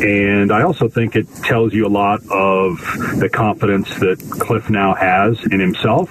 and 0.01 0.51
I 0.51 0.63
also 0.63 0.87
think 0.89 1.15
it 1.15 1.27
tells 1.43 1.73
you 1.73 1.85
a 1.85 1.89
lot 1.89 2.21
of 2.29 2.79
the 3.19 3.29
confidence 3.31 3.89
that 3.95 4.19
Cliff 4.39 4.69
now 4.69 4.93
has 4.95 5.43
in 5.45 5.59
himself 5.59 6.09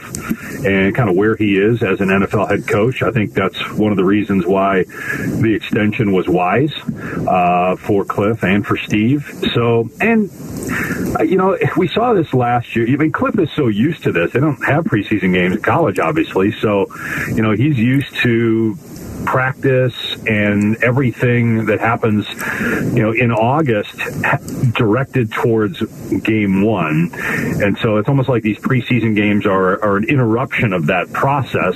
and 0.64 0.94
kind 0.94 1.08
of 1.10 1.16
where 1.16 1.36
he 1.36 1.56
is 1.58 1.82
as 1.82 2.00
an 2.00 2.10
NFL 2.26 2.48
head 2.48 2.66
coach. 2.66 3.02
I 3.02 3.10
think 3.10 3.34
that's 3.34 3.58
one 3.72 3.92
of 3.92 3.96
the 3.96 4.04
reasons 4.04 4.46
why 4.46 4.84
the 4.84 5.52
extension 5.54 6.12
was 6.12 6.28
wise 6.28 6.72
uh, 7.26 7.76
for 7.76 8.04
Cliff 8.04 8.42
and 8.42 8.66
for 8.66 8.76
Steve. 8.76 9.30
So, 9.52 9.90
and 10.00 10.30
uh, 11.18 11.22
you 11.22 11.36
know, 11.36 11.58
we 11.76 11.88
saw 11.88 12.12
this 12.12 12.32
last 12.32 12.74
year. 12.74 12.86
Mean, 12.96 13.12
Cliff 13.12 13.38
is 13.38 13.50
so 13.52 13.68
used 13.68 14.02
to 14.04 14.12
this. 14.12 14.32
They 14.32 14.40
don't 14.40 14.64
have 14.64 14.84
preseason 14.84 15.32
games 15.32 15.56
in 15.56 15.62
college, 15.62 15.98
obviously. 15.98 16.52
So, 16.52 16.86
you 17.28 17.42
know, 17.42 17.52
he's 17.52 17.78
used 17.78 18.14
to 18.18 18.76
practice 19.24 19.94
and 20.26 20.82
everything 20.82 21.66
that 21.66 21.80
happens, 21.80 22.28
you 22.94 23.02
know, 23.02 23.12
in 23.12 23.32
August 23.32 23.96
directed 24.74 25.32
towards 25.32 25.80
game 26.20 26.62
one. 26.62 27.10
And 27.14 27.78
so 27.78 27.96
it's 27.96 28.08
almost 28.08 28.28
like 28.28 28.42
these 28.42 28.58
preseason 28.58 29.14
games 29.14 29.46
are, 29.46 29.82
are 29.82 29.96
an 29.96 30.04
interruption 30.04 30.72
of 30.72 30.86
that 30.86 31.12
process. 31.12 31.74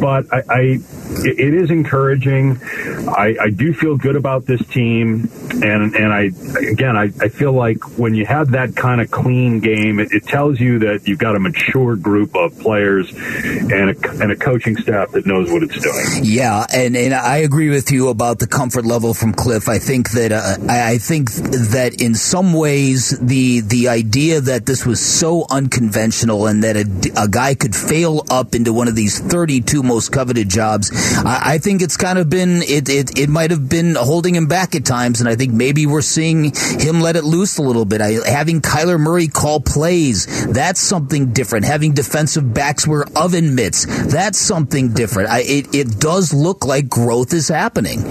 But 0.00 0.32
I, 0.32 0.42
I 0.48 0.78
it 1.22 1.54
is 1.54 1.70
encouraging. 1.70 2.60
I, 3.08 3.36
I 3.40 3.50
do 3.50 3.74
feel 3.74 3.96
good 3.96 4.16
about 4.16 4.46
this 4.46 4.64
team. 4.68 5.30
And, 5.62 5.94
and 5.94 6.12
I, 6.12 6.30
again, 6.70 6.96
I, 6.96 7.10
I 7.20 7.28
feel 7.28 7.52
like 7.52 7.98
when 7.98 8.14
you 8.14 8.24
have 8.26 8.52
that 8.52 8.76
kind 8.76 9.00
of 9.00 9.10
clean 9.10 9.60
game, 9.60 9.98
it, 9.98 10.12
it 10.12 10.26
tells 10.26 10.60
you 10.60 10.78
that 10.80 11.06
you've 11.06 11.18
got 11.18 11.36
a 11.36 11.40
mature 11.40 11.96
group 11.96 12.34
of 12.36 12.58
players 12.58 13.12
and 13.12 13.90
a, 13.90 14.10
and 14.22 14.32
a 14.32 14.36
coaching 14.36 14.76
staff 14.76 15.10
that 15.12 15.26
knows 15.26 15.50
what 15.50 15.62
it's 15.62 15.78
doing. 15.80 16.24
Yeah, 16.24 16.66
and, 16.72 16.96
and 16.96 17.14
I 17.14 17.38
agree 17.38 17.68
with 17.68 17.90
you 17.90 18.08
about 18.08 18.38
the 18.38 18.46
comfort 18.46 18.84
level 18.84 19.14
from 19.14 19.32
Cliff. 19.32 19.68
I 19.68 19.78
think 19.78 20.10
that 20.12 20.32
uh, 20.32 20.56
I, 20.68 20.98
think 20.98 21.30
that 21.30 22.00
in 22.00 22.14
some 22.14 22.52
ways 22.52 23.18
the 23.18 23.60
the 23.60 23.88
idea 23.88 24.40
that 24.40 24.66
this 24.66 24.86
was 24.86 25.00
so 25.00 25.46
unconventional 25.50 26.46
and 26.46 26.62
that 26.62 26.76
a, 26.76 27.22
a 27.22 27.28
guy 27.28 27.54
could 27.54 27.74
fail 27.74 28.24
up 28.30 28.54
into 28.54 28.72
one 28.72 28.88
of 28.88 28.94
these 28.94 29.18
32 29.18 29.82
most 29.82 30.12
coveted 30.12 30.48
jobs, 30.48 30.90
I, 31.24 31.54
I 31.54 31.58
think 31.58 31.82
it's 31.82 31.96
kind 31.96 32.18
of 32.18 32.30
been 32.30 32.62
it 32.62 32.88
it, 32.88 33.18
it 33.18 33.28
might 33.28 33.50
have 33.50 33.68
been 33.68 33.96
holding 33.96 34.34
him 34.34 34.46
back 34.46 34.74
at 34.74 34.84
times, 34.84 35.20
and 35.20 35.28
I 35.28 35.36
think 35.36 35.52
maybe 35.52 35.86
we're 35.86 36.02
seeing 36.02 36.52
him 36.54 37.00
let 37.00 37.16
it 37.16 37.24
loose 37.24 37.58
a 37.58 37.62
little 37.62 37.84
bit. 37.84 38.00
I, 38.00 38.28
having 38.28 38.60
Kyler 38.60 38.98
Murray 38.98 39.28
call 39.28 39.60
plays, 39.60 40.46
that's 40.46 40.80
something 40.80 41.32
different. 41.32 41.64
Having 41.64 41.94
defensive 41.94 42.54
backs 42.54 42.86
wear 42.86 43.04
oven 43.16 43.54
mitts, 43.54 43.86
that's 44.06 44.38
something 44.38 44.92
different. 44.92 45.28
I, 45.28 45.40
it 45.40 45.74
it 45.74 45.98
does 45.98 46.32
look 46.32 46.59
like 46.64 46.88
growth 46.88 47.32
is 47.32 47.48
happening. 47.48 48.02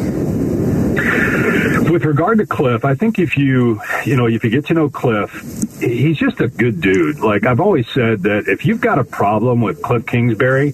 With 1.91 2.05
regard 2.05 2.37
to 2.37 2.45
Cliff, 2.45 2.85
I 2.85 2.93
think 2.93 3.17
if 3.17 3.35
you, 3.35 3.81
you 4.05 4.15
know, 4.15 4.27
if 4.27 4.43
you 4.43 4.49
get 4.49 4.67
to 4.67 4.73
know 4.75 4.89
Cliff, 4.89 5.31
he's 5.79 6.17
just 6.17 6.39
a 6.39 6.47
good 6.47 6.81
dude. 6.81 7.19
Like 7.19 7.45
I've 7.45 7.59
always 7.59 7.87
said 7.89 8.23
that 8.23 8.47
if 8.47 8.65
you've 8.65 8.81
got 8.81 8.99
a 8.99 9.03
problem 9.03 9.61
with 9.61 9.81
Cliff 9.81 10.05
Kingsbury, 10.05 10.71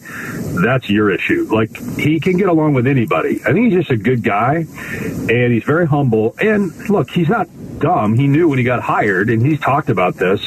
that's 0.63 0.89
your 0.89 1.11
issue. 1.11 1.47
Like 1.49 1.77
he 1.97 2.19
can 2.19 2.37
get 2.37 2.49
along 2.49 2.73
with 2.73 2.85
anybody. 2.85 3.39
I 3.45 3.53
think 3.53 3.71
he's 3.71 3.79
just 3.79 3.91
a 3.91 3.97
good 3.97 4.23
guy 4.23 4.65
and 4.65 5.53
he's 5.53 5.63
very 5.63 5.87
humble. 5.87 6.35
And 6.41 6.73
look, 6.89 7.09
he's 7.09 7.29
not 7.29 7.47
dumb. 7.79 8.15
He 8.15 8.27
knew 8.27 8.49
when 8.49 8.57
he 8.57 8.63
got 8.63 8.81
hired 8.81 9.29
and 9.29 9.45
he's 9.45 9.59
talked 9.59 9.89
about 9.89 10.15
this. 10.15 10.41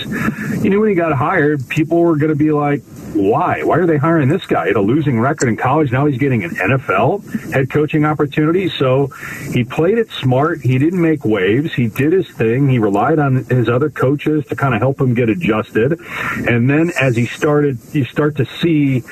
He 0.62 0.68
knew 0.68 0.80
when 0.80 0.90
he 0.90 0.94
got 0.94 1.12
hired, 1.12 1.68
people 1.68 2.00
were 2.00 2.16
going 2.16 2.30
to 2.30 2.37
be 2.37 2.52
like, 2.52 2.82
why? 3.15 3.62
Why 3.62 3.79
are 3.79 3.87
they 3.87 3.97
hiring 3.97 4.29
this 4.29 4.45
guy? 4.47 4.65
He 4.65 4.69
had 4.69 4.77
a 4.77 4.81
losing 4.81 5.19
record 5.19 5.49
in 5.49 5.57
college. 5.57 5.91
Now 5.91 6.07
he's 6.07 6.19
getting 6.19 6.45
an 6.45 6.50
NFL 6.50 7.53
head 7.53 7.71
coaching 7.71 8.05
opportunity. 8.05 8.69
So 8.69 9.09
he 9.53 9.65
played 9.65 9.99
it 9.99 10.11
smart. 10.11 10.61
He 10.61 10.79
didn't 10.79 11.00
make 11.00 11.25
waves. 11.25 11.75
He 11.75 11.88
did 11.88 12.12
his 12.12 12.29
thing. 12.31 12.69
He 12.69 12.79
relied 12.79 13.19
on 13.19 13.45
his 13.45 13.69
other 13.69 13.91
coaches 13.91 14.45
to 14.47 14.57
kind 14.57 14.75
of 14.75 14.81
help 14.81 15.00
him 15.00 15.15
get 15.15 15.29
adjusted. 15.29 16.00
And 16.49 16.69
then 16.69 16.93
as 17.00 17.17
he 17.17 17.27
started, 17.27 17.79
you 17.93 18.05
start 18.05 18.37
to 18.37 18.47
see, 18.61 19.03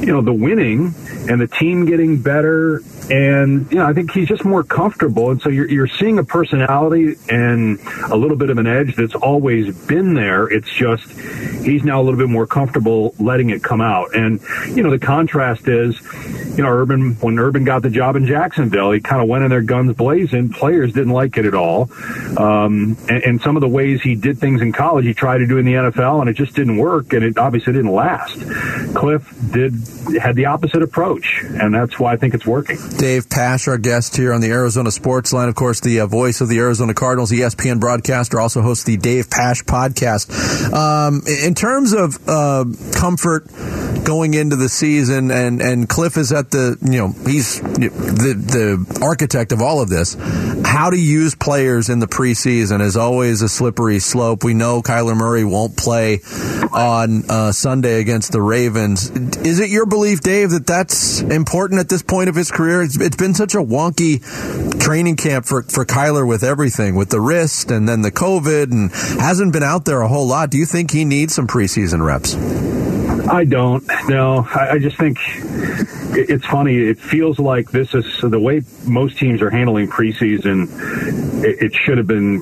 you 0.00 0.12
know, 0.12 0.22
the 0.22 0.32
winning 0.32 0.94
and 1.28 1.40
the 1.40 1.48
team 1.48 1.86
getting 1.86 2.20
better. 2.20 2.82
And, 3.10 3.70
you 3.72 3.78
know, 3.78 3.86
I 3.86 3.92
think 3.92 4.12
he's 4.12 4.28
just 4.28 4.44
more 4.44 4.62
comfortable. 4.62 5.30
And 5.30 5.42
so 5.42 5.48
you're, 5.48 5.68
you're 5.68 5.88
seeing 5.88 6.18
a 6.18 6.24
personality 6.24 7.16
and 7.28 7.80
a 8.04 8.16
little 8.16 8.36
bit 8.36 8.50
of 8.50 8.58
an 8.58 8.66
edge 8.66 8.94
that's 8.94 9.16
always 9.16 9.76
been 9.86 10.14
there. 10.14 10.46
It's 10.46 10.70
just 10.70 11.10
he's 11.64 11.82
now 11.82 12.00
a 12.00 12.04
little 12.04 12.18
bit 12.18 12.28
more 12.28 12.46
comfortable 12.46 13.14
letting 13.18 13.50
it 13.50 13.64
come 13.64 13.80
out. 13.80 14.14
And, 14.14 14.40
you 14.68 14.82
know, 14.82 14.90
the 14.90 14.98
contrast 14.98 15.66
is, 15.66 16.00
you 16.56 16.62
know, 16.62 16.70
Urban, 16.70 17.14
when 17.16 17.38
Urban 17.38 17.64
got 17.64 17.82
the 17.82 17.90
job 17.90 18.16
in 18.16 18.26
Jacksonville, 18.26 18.92
he 18.92 19.00
kind 19.00 19.20
of 19.22 19.28
went 19.28 19.44
in 19.44 19.50
there 19.50 19.62
guns 19.62 19.96
blazing. 19.96 20.50
Players 20.50 20.92
didn't 20.92 21.12
like 21.12 21.36
it 21.36 21.44
at 21.44 21.54
all. 21.54 21.90
Um, 22.36 22.96
and, 23.08 23.22
and 23.24 23.40
some 23.42 23.56
of 23.56 23.60
the 23.60 23.68
ways 23.68 24.02
he 24.02 24.14
did 24.14 24.38
things 24.38 24.62
in 24.62 24.72
college, 24.72 25.04
he 25.04 25.14
tried 25.14 25.38
to 25.38 25.46
do 25.46 25.58
in 25.58 25.64
the 25.64 25.74
NFL, 25.74 26.20
and 26.20 26.30
it 26.30 26.34
just 26.34 26.54
didn't 26.54 26.76
work, 26.76 27.12
and 27.12 27.24
it 27.24 27.38
obviously 27.38 27.72
didn't 27.72 27.92
last. 27.92 28.40
Cliff 28.94 29.34
did 29.52 29.74
had 30.20 30.36
the 30.36 30.46
opposite 30.46 30.82
approach, 30.82 31.40
and 31.42 31.74
that's 31.74 31.98
why 31.98 32.12
I 32.12 32.16
think 32.16 32.34
it's 32.34 32.46
working. 32.46 32.78
Dave 33.00 33.30
Pasch, 33.30 33.66
our 33.66 33.78
guest 33.78 34.14
here 34.14 34.30
on 34.30 34.42
the 34.42 34.50
Arizona 34.50 34.90
Sports 34.90 35.32
Line, 35.32 35.48
of 35.48 35.54
course, 35.54 35.80
the 35.80 36.00
uh, 36.00 36.06
voice 36.06 36.42
of 36.42 36.50
the 36.50 36.58
Arizona 36.58 36.92
Cardinals, 36.92 37.32
ESPN 37.32 37.80
broadcaster, 37.80 38.38
also 38.38 38.60
hosts 38.60 38.84
the 38.84 38.98
Dave 38.98 39.30
Pasch 39.30 39.64
podcast. 39.64 40.30
Um, 40.70 41.22
in 41.26 41.54
terms 41.54 41.94
of 41.94 42.18
uh, 42.28 42.66
comfort 42.92 43.46
going 44.04 44.34
into 44.34 44.56
the 44.56 44.68
season, 44.68 45.30
and, 45.30 45.62
and 45.62 45.88
Cliff 45.88 46.18
is 46.18 46.30
at 46.30 46.50
the, 46.50 46.76
you 46.82 46.98
know, 46.98 47.08
he's 47.26 47.62
the, 47.62 48.34
the 48.36 49.00
architect 49.02 49.52
of 49.52 49.62
all 49.62 49.80
of 49.80 49.88
this. 49.88 50.14
How 50.70 50.88
to 50.88 50.96
use 50.96 51.34
players 51.34 51.88
in 51.88 51.98
the 51.98 52.06
preseason 52.06 52.80
is 52.80 52.96
always 52.96 53.42
a 53.42 53.48
slippery 53.48 53.98
slope. 53.98 54.44
We 54.44 54.54
know 54.54 54.82
Kyler 54.82 55.16
Murray 55.16 55.42
won't 55.42 55.76
play 55.76 56.20
on 56.72 57.28
uh, 57.28 57.50
Sunday 57.50 58.00
against 58.00 58.30
the 58.30 58.40
Ravens. 58.40 59.10
Is 59.38 59.58
it 59.58 59.68
your 59.68 59.84
belief, 59.84 60.20
Dave, 60.20 60.50
that 60.50 60.68
that's 60.68 61.22
important 61.22 61.80
at 61.80 61.88
this 61.88 62.02
point 62.02 62.28
of 62.28 62.36
his 62.36 62.52
career? 62.52 62.82
It's, 62.82 62.98
it's 63.00 63.16
been 63.16 63.34
such 63.34 63.56
a 63.56 63.58
wonky 63.58 64.22
training 64.80 65.16
camp 65.16 65.44
for, 65.44 65.64
for 65.64 65.84
Kyler 65.84 66.26
with 66.26 66.44
everything, 66.44 66.94
with 66.94 67.10
the 67.10 67.20
wrist 67.20 67.72
and 67.72 67.88
then 67.88 68.02
the 68.02 68.12
COVID, 68.12 68.70
and 68.70 68.92
hasn't 69.20 69.52
been 69.52 69.64
out 69.64 69.86
there 69.86 70.02
a 70.02 70.08
whole 70.08 70.28
lot. 70.28 70.50
Do 70.50 70.58
you 70.58 70.66
think 70.66 70.92
he 70.92 71.04
needs 71.04 71.34
some 71.34 71.48
preseason 71.48 72.06
reps? 72.06 72.79
I 73.30 73.44
don't. 73.44 73.84
No, 74.08 74.46
I, 74.54 74.70
I 74.72 74.78
just 74.78 74.96
think 74.96 75.18
it- 76.16 76.30
it's 76.30 76.46
funny. 76.46 76.76
It 76.76 76.98
feels 76.98 77.38
like 77.38 77.70
this 77.70 77.94
is 77.94 78.04
the 78.22 78.38
way 78.40 78.62
most 78.86 79.18
teams 79.18 79.40
are 79.42 79.50
handling 79.50 79.88
preseason. 79.88 80.68
It, 81.44 81.62
it 81.62 81.74
should 81.74 81.98
have 81.98 82.06
been 82.06 82.40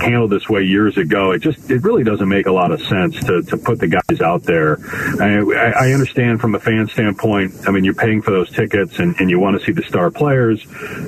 handled 0.00 0.30
this 0.30 0.48
way 0.48 0.62
years 0.62 0.96
ago. 0.96 1.32
It 1.32 1.40
just 1.40 1.70
it 1.70 1.82
really 1.82 2.02
doesn't 2.02 2.28
make 2.28 2.46
a 2.46 2.52
lot 2.52 2.72
of 2.72 2.80
sense 2.82 3.18
to, 3.24 3.42
to 3.42 3.56
put 3.56 3.78
the 3.78 3.88
guys 3.88 4.20
out 4.20 4.42
there. 4.44 4.78
I, 5.20 5.88
I 5.88 5.92
understand 5.92 6.40
from 6.40 6.54
a 6.54 6.60
fan 6.60 6.88
standpoint. 6.88 7.68
I 7.68 7.70
mean, 7.70 7.84
you're 7.84 7.94
paying 7.94 8.22
for 8.22 8.30
those 8.30 8.50
tickets 8.50 8.98
and, 8.98 9.14
and 9.20 9.28
you 9.30 9.38
want 9.38 9.58
to 9.58 9.64
see 9.64 9.72
the 9.72 9.82
star 9.82 10.10
players, 10.10 10.64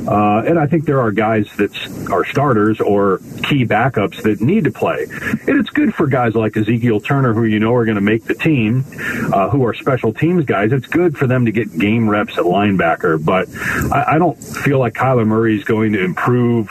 uh, 0.06 0.42
and 0.46 0.58
I 0.58 0.66
think 0.66 0.84
there 0.84 1.00
are 1.00 1.10
guys 1.12 1.48
that 1.56 1.72
are 2.10 2.24
starters 2.26 2.80
or 2.80 3.18
key 3.44 3.64
backups 3.64 4.22
that 4.22 4.40
need 4.40 4.64
to 4.64 4.70
play. 4.72 5.04
And 5.10 5.58
it's 5.60 5.70
good 5.70 5.94
for 5.94 6.06
guys 6.06 6.34
like 6.34 6.56
Ezekiel 6.56 7.00
Turner, 7.00 7.32
who 7.32 7.44
you 7.44 7.58
know 7.60 7.74
are 7.74 7.84
going 7.84 7.96
to 7.96 8.00
make 8.00 8.24
the 8.24 8.34
team, 8.34 8.84
uh, 9.32 9.48
who 9.50 9.64
are 9.66 9.74
special 9.74 10.12
teams 10.12 10.44
guys. 10.44 10.72
It's 10.72 10.86
good 10.86 11.16
for 11.16 11.26
them 11.26 11.44
to 11.46 11.52
get 11.52 11.76
game 11.78 12.08
reps 12.08 12.38
at 12.38 12.44
linebacker, 12.44 13.24
but 13.24 13.48
I, 13.92 14.14
I 14.14 14.18
don't 14.18 14.36
feel 14.36 14.78
like 14.78 14.94
Kyler 14.94 15.26
Murray 15.26 15.56
is 15.56 15.64
going 15.64 15.92
to 15.92 16.04
improve 16.04 16.70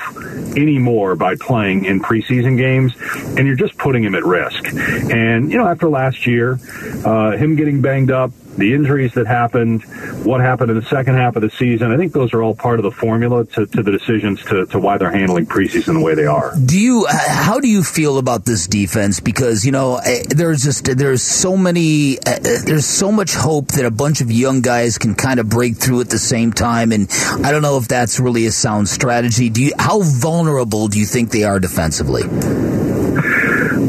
any 0.58 0.78
more 0.78 1.16
by 1.16 1.36
playing 1.36 1.86
in 1.86 2.00
preseason 2.00 2.58
games, 2.58 2.94
and 3.38 3.48
you're 3.48 3.56
just 3.56 3.78
putting 3.78 4.04
him 4.04 4.16
at 4.16 4.24
risk. 4.24 4.68
And, 4.68 5.52
you 5.52 5.58
know, 5.58 5.68
after 5.68 5.90
last 5.90 6.26
year, 6.28 6.60
uh, 7.06 7.32
him 7.32 7.56
getting 7.56 7.82
banged 7.82 8.12
up, 8.12 8.32
the 8.58 8.74
injuries 8.74 9.14
that 9.14 9.28
happened, 9.28 9.84
what 10.26 10.42
happened 10.42 10.70
in 10.72 10.80
the 10.80 10.86
second 10.86 11.16
half 11.16 11.36
of 11.36 11.42
the 11.42 11.50
season. 11.50 11.92
I 11.92 11.98
think 11.98 12.14
those 12.14 12.34
are 12.34 12.44
all 12.44 12.56
part 12.56 12.80
of 12.80 12.84
the 12.84 12.92
formula 12.92 13.46
to, 13.46 13.66
to 13.66 13.84
the 13.84 13.92
decisions 13.92 14.44
to, 14.46 14.66
to 14.68 14.80
why 14.80 14.98
they're 14.98 15.12
handling 15.12 15.46
preseason 15.46 15.96
the 15.96 16.02
way 16.02 16.16
they 16.16 16.26
are. 16.26 16.54
Do 16.64 16.80
you? 16.80 17.06
How 17.10 17.60
do 17.60 17.68
you 17.68 17.84
feel 17.84 18.18
about 18.18 18.46
this 18.46 18.68
defense? 18.68 19.20
Because 19.20 19.66
you 19.66 19.72
know 19.72 19.98
eh, 19.98 20.24
there's 20.30 20.64
just 20.64 20.86
there's 20.98 21.24
so 21.24 21.58
many 21.58 22.18
uh, 22.20 22.40
there's 22.40 22.86
so 22.86 23.12
much 23.12 23.34
hope 23.34 23.68
that 23.70 23.86
a 23.86 23.92
bunch 23.92 24.22
of 24.22 24.32
young 24.32 24.62
guys 24.62 24.98
can 24.98 25.16
kind 25.16 25.40
of 25.40 25.50
break 25.50 25.78
through 25.78 26.02
at 26.02 26.10
the 26.10 26.20
same 26.20 26.54
time, 26.54 26.92
and 26.92 27.10
I 27.44 27.52
don't 27.52 27.62
know 27.62 27.78
if 27.78 27.88
that's 27.88 28.20
really 28.20 28.46
a 28.46 28.52
sound 28.52 28.88
strategy. 28.88 29.50
Do 29.50 29.64
you? 29.64 29.72
How 29.78 30.02
vulnerable 30.02 30.88
do 30.88 31.00
you 31.00 31.06
think 31.06 31.32
they 31.32 31.44
are 31.44 31.60
defensively? 31.60 32.24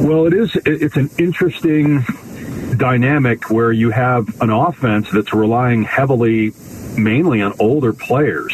Well, 0.04 0.26
it 0.26 0.35
is. 0.35 0.56
It's 0.66 0.97
an 0.97 1.11
interesting 1.18 2.04
dynamic 2.75 3.50
where 3.50 3.73
you 3.73 3.90
have 3.90 4.40
an 4.40 4.50
offense 4.50 5.11
that's 5.11 5.33
relying 5.33 5.85
heavily 5.85 6.52
mainly 6.97 7.43
on 7.43 7.54
older 7.59 7.93
players. 7.93 8.52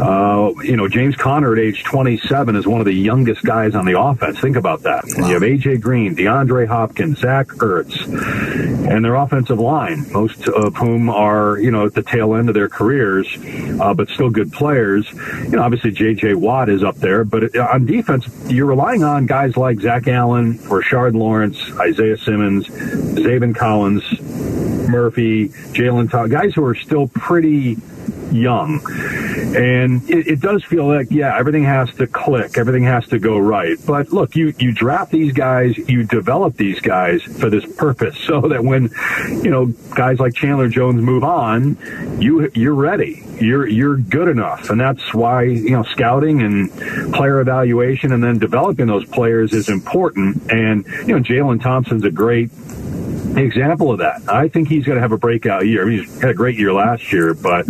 Uh, 0.00 0.52
you 0.62 0.76
know, 0.76 0.88
James 0.88 1.14
Conner 1.16 1.52
at 1.52 1.58
age 1.58 1.84
27 1.84 2.56
is 2.56 2.66
one 2.66 2.80
of 2.80 2.84
the 2.84 2.92
youngest 2.92 3.42
guys 3.42 3.74
on 3.74 3.84
the 3.84 3.98
offense. 3.98 4.40
Think 4.40 4.56
about 4.56 4.82
that. 4.82 5.04
Wow. 5.06 5.28
You 5.28 5.34
have 5.34 5.42
A.J. 5.42 5.76
Green, 5.78 6.16
DeAndre 6.16 6.66
Hopkins, 6.66 7.20
Zach 7.20 7.46
Ertz, 7.46 8.04
and 8.88 9.04
their 9.04 9.14
offensive 9.14 9.58
line, 9.60 10.10
most 10.12 10.48
of 10.48 10.76
whom 10.76 11.08
are, 11.08 11.58
you 11.58 11.70
know, 11.70 11.86
at 11.86 11.94
the 11.94 12.02
tail 12.02 12.34
end 12.34 12.48
of 12.48 12.54
their 12.54 12.68
careers, 12.68 13.28
uh, 13.80 13.94
but 13.94 14.08
still 14.08 14.30
good 14.30 14.52
players. 14.52 15.10
You 15.44 15.50
know, 15.50 15.62
obviously 15.62 15.92
J.J. 15.92 16.34
Watt 16.34 16.68
is 16.68 16.82
up 16.82 16.96
there, 16.96 17.24
but 17.24 17.56
on 17.56 17.86
defense, 17.86 18.26
you're 18.48 18.66
relying 18.66 19.04
on 19.04 19.26
guys 19.26 19.56
like 19.56 19.80
Zach 19.80 20.08
Allen, 20.08 20.58
Rashard 20.58 21.14
Lawrence, 21.14 21.58
Isaiah 21.78 22.18
Simmons, 22.18 22.66
Zaven 22.66 23.54
Collins, 23.54 24.02
Murphy, 24.88 25.48
Jalen 25.48 26.10
Todd, 26.10 26.30
guys 26.30 26.54
who 26.54 26.64
are 26.64 26.74
still 26.74 27.08
pretty 27.08 27.76
young. 28.32 28.80
And 29.56 30.08
it, 30.10 30.26
it, 30.26 30.40
does 30.40 30.64
feel 30.64 30.86
like, 30.86 31.10
yeah, 31.10 31.38
everything 31.38 31.64
has 31.64 31.92
to 31.94 32.06
click, 32.06 32.58
everything 32.58 32.84
has 32.84 33.06
to 33.08 33.18
go 33.18 33.38
right. 33.38 33.78
But 33.86 34.12
look, 34.12 34.34
you, 34.34 34.52
you 34.58 34.72
draft 34.72 35.12
these 35.12 35.32
guys, 35.32 35.76
you 35.78 36.04
develop 36.04 36.56
these 36.56 36.80
guys 36.80 37.22
for 37.22 37.48
this 37.50 37.64
purpose 37.76 38.18
so 38.26 38.40
that 38.42 38.64
when, 38.64 38.90
you 39.28 39.50
know, 39.50 39.66
guys 39.94 40.18
like 40.18 40.34
Chandler 40.34 40.68
Jones 40.68 41.00
move 41.00 41.24
on, 41.24 41.76
you, 42.20 42.50
you're 42.54 42.74
ready. 42.74 43.22
You're, 43.40 43.66
you're 43.66 43.96
good 43.96 44.28
enough. 44.28 44.70
And 44.70 44.80
that's 44.80 45.14
why, 45.14 45.44
you 45.44 45.70
know, 45.70 45.82
scouting 45.84 46.42
and 46.42 46.70
player 47.12 47.40
evaluation 47.40 48.12
and 48.12 48.22
then 48.22 48.38
developing 48.38 48.86
those 48.86 49.04
players 49.06 49.52
is 49.52 49.68
important. 49.68 50.50
And, 50.50 50.86
you 51.06 51.14
know, 51.14 51.20
Jalen 51.20 51.62
Thompson's 51.62 52.04
a 52.04 52.10
great 52.10 52.50
example 53.36 53.90
of 53.90 53.98
that. 53.98 54.22
I 54.28 54.48
think 54.48 54.68
he's 54.68 54.84
going 54.84 54.96
to 54.96 55.02
have 55.02 55.12
a 55.12 55.18
breakout 55.18 55.66
year. 55.66 55.82
I 55.82 55.88
mean, 55.88 56.04
he's 56.04 56.20
had 56.20 56.30
a 56.30 56.34
great 56.34 56.58
year 56.58 56.72
last 56.72 57.12
year, 57.12 57.34
but 57.34 57.66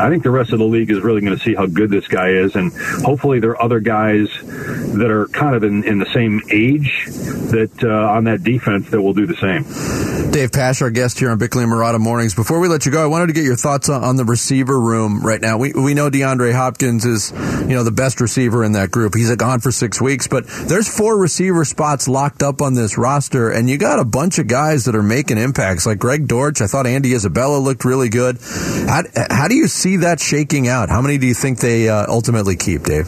I 0.00 0.08
think 0.08 0.22
the 0.22 0.30
rest 0.30 0.52
of 0.52 0.58
the 0.58 0.64
league 0.64 0.90
is 0.90 1.00
really 1.00 1.20
going 1.20 1.36
to 1.36 1.42
see 1.42 1.54
how 1.54 1.66
good 1.66 1.90
this 1.90 2.08
guy 2.08 2.30
is, 2.30 2.56
and 2.56 2.72
hopefully 3.04 3.40
there 3.40 3.50
are 3.50 3.62
other 3.62 3.80
guys 3.80 4.28
that 4.42 5.10
are 5.10 5.26
kind 5.28 5.54
of 5.54 5.64
in, 5.64 5.84
in 5.84 5.98
the 5.98 6.12
same 6.12 6.40
age 6.50 7.06
that 7.06 7.84
uh, 7.84 8.12
on 8.12 8.24
that 8.24 8.42
defense 8.42 8.90
that 8.90 9.00
will 9.00 9.14
do 9.14 9.26
the 9.26 9.36
same. 9.36 10.11
Dave 10.32 10.50
Pasch, 10.50 10.80
our 10.80 10.88
guest 10.88 11.18
here 11.18 11.30
on 11.30 11.36
Bickley 11.36 11.62
and 11.62 11.70
Marotta 11.70 12.00
Mornings. 12.00 12.34
Before 12.34 12.58
we 12.58 12.66
let 12.66 12.86
you 12.86 12.90
go, 12.90 13.04
I 13.04 13.06
wanted 13.06 13.26
to 13.26 13.34
get 13.34 13.44
your 13.44 13.54
thoughts 13.54 13.90
on, 13.90 14.02
on 14.02 14.16
the 14.16 14.24
receiver 14.24 14.80
room 14.80 15.20
right 15.20 15.42
now. 15.42 15.58
We 15.58 15.74
we 15.74 15.92
know 15.92 16.08
DeAndre 16.08 16.54
Hopkins 16.54 17.04
is 17.04 17.32
you 17.32 17.74
know 17.74 17.84
the 17.84 17.90
best 17.90 18.18
receiver 18.18 18.64
in 18.64 18.72
that 18.72 18.90
group. 18.90 19.14
He's 19.14 19.34
gone 19.36 19.60
for 19.60 19.70
six 19.70 20.00
weeks, 20.00 20.28
but 20.28 20.46
there's 20.46 20.88
four 20.88 21.18
receiver 21.18 21.66
spots 21.66 22.08
locked 22.08 22.42
up 22.42 22.62
on 22.62 22.72
this 22.72 22.96
roster, 22.96 23.50
and 23.50 23.68
you 23.68 23.76
got 23.76 23.98
a 23.98 24.06
bunch 24.06 24.38
of 24.38 24.46
guys 24.46 24.86
that 24.86 24.94
are 24.94 25.02
making 25.02 25.36
impacts 25.36 25.84
like 25.84 25.98
Greg 25.98 26.26
Dortch. 26.26 26.62
I 26.62 26.66
thought 26.66 26.86
Andy 26.86 27.12
Isabella 27.12 27.58
looked 27.58 27.84
really 27.84 28.08
good. 28.08 28.38
How, 28.40 29.02
how 29.30 29.48
do 29.48 29.54
you 29.54 29.68
see 29.68 29.98
that 29.98 30.18
shaking 30.18 30.66
out? 30.66 30.88
How 30.88 31.02
many 31.02 31.18
do 31.18 31.26
you 31.26 31.34
think 31.34 31.58
they 31.58 31.90
uh, 31.90 32.06
ultimately 32.08 32.56
keep, 32.56 32.84
Dave? 32.84 33.06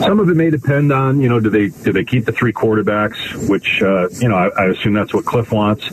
Some 0.00 0.18
of 0.18 0.28
it 0.30 0.34
may 0.34 0.50
depend 0.50 0.92
on 0.92 1.20
you 1.20 1.28
know 1.28 1.40
do 1.40 1.50
they 1.50 1.68
do 1.68 1.92
they 1.92 2.04
keep 2.04 2.24
the 2.24 2.32
three 2.32 2.52
quarterbacks, 2.52 3.48
which 3.48 3.82
uh, 3.82 4.08
you 4.20 4.28
know 4.28 4.36
I, 4.36 4.48
I, 4.48 4.66
assume 4.70 4.94
that's 4.94 5.12
what 5.12 5.24
Cliff 5.24 5.52
wants, 5.52 5.90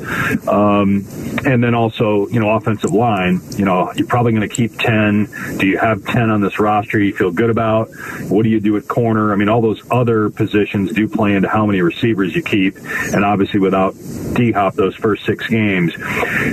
um, 0.47 1.05
and 1.45 1.63
then 1.63 1.75
also 1.75 2.27
you 2.27 2.39
know 2.39 2.51
offensive 2.51 2.91
line. 2.91 3.41
You 3.57 3.65
know 3.65 3.91
you're 3.93 4.07
probably 4.07 4.31
going 4.31 4.47
to 4.47 4.53
keep 4.53 4.77
ten. 4.79 5.29
Do 5.57 5.67
you 5.67 5.77
have 5.77 6.05
ten 6.05 6.29
on 6.29 6.41
this 6.41 6.57
roster 6.59 6.99
you 6.99 7.13
feel 7.13 7.31
good 7.31 7.49
about? 7.49 7.89
What 8.29 8.43
do 8.43 8.49
you 8.49 8.59
do 8.59 8.77
at 8.77 8.87
corner? 8.87 9.33
I 9.33 9.35
mean 9.35 9.49
all 9.49 9.61
those 9.61 9.81
other 9.91 10.29
positions 10.29 10.93
do 10.93 11.07
play 11.09 11.35
into 11.35 11.49
how 11.49 11.65
many 11.65 11.81
receivers 11.81 12.33
you 12.33 12.43
keep, 12.43 12.77
and 13.13 13.25
obviously 13.25 13.59
without 13.59 13.93
D 14.33 14.51
Hop 14.51 14.75
those 14.75 14.95
first 14.95 15.25
six 15.25 15.47
games, 15.47 15.93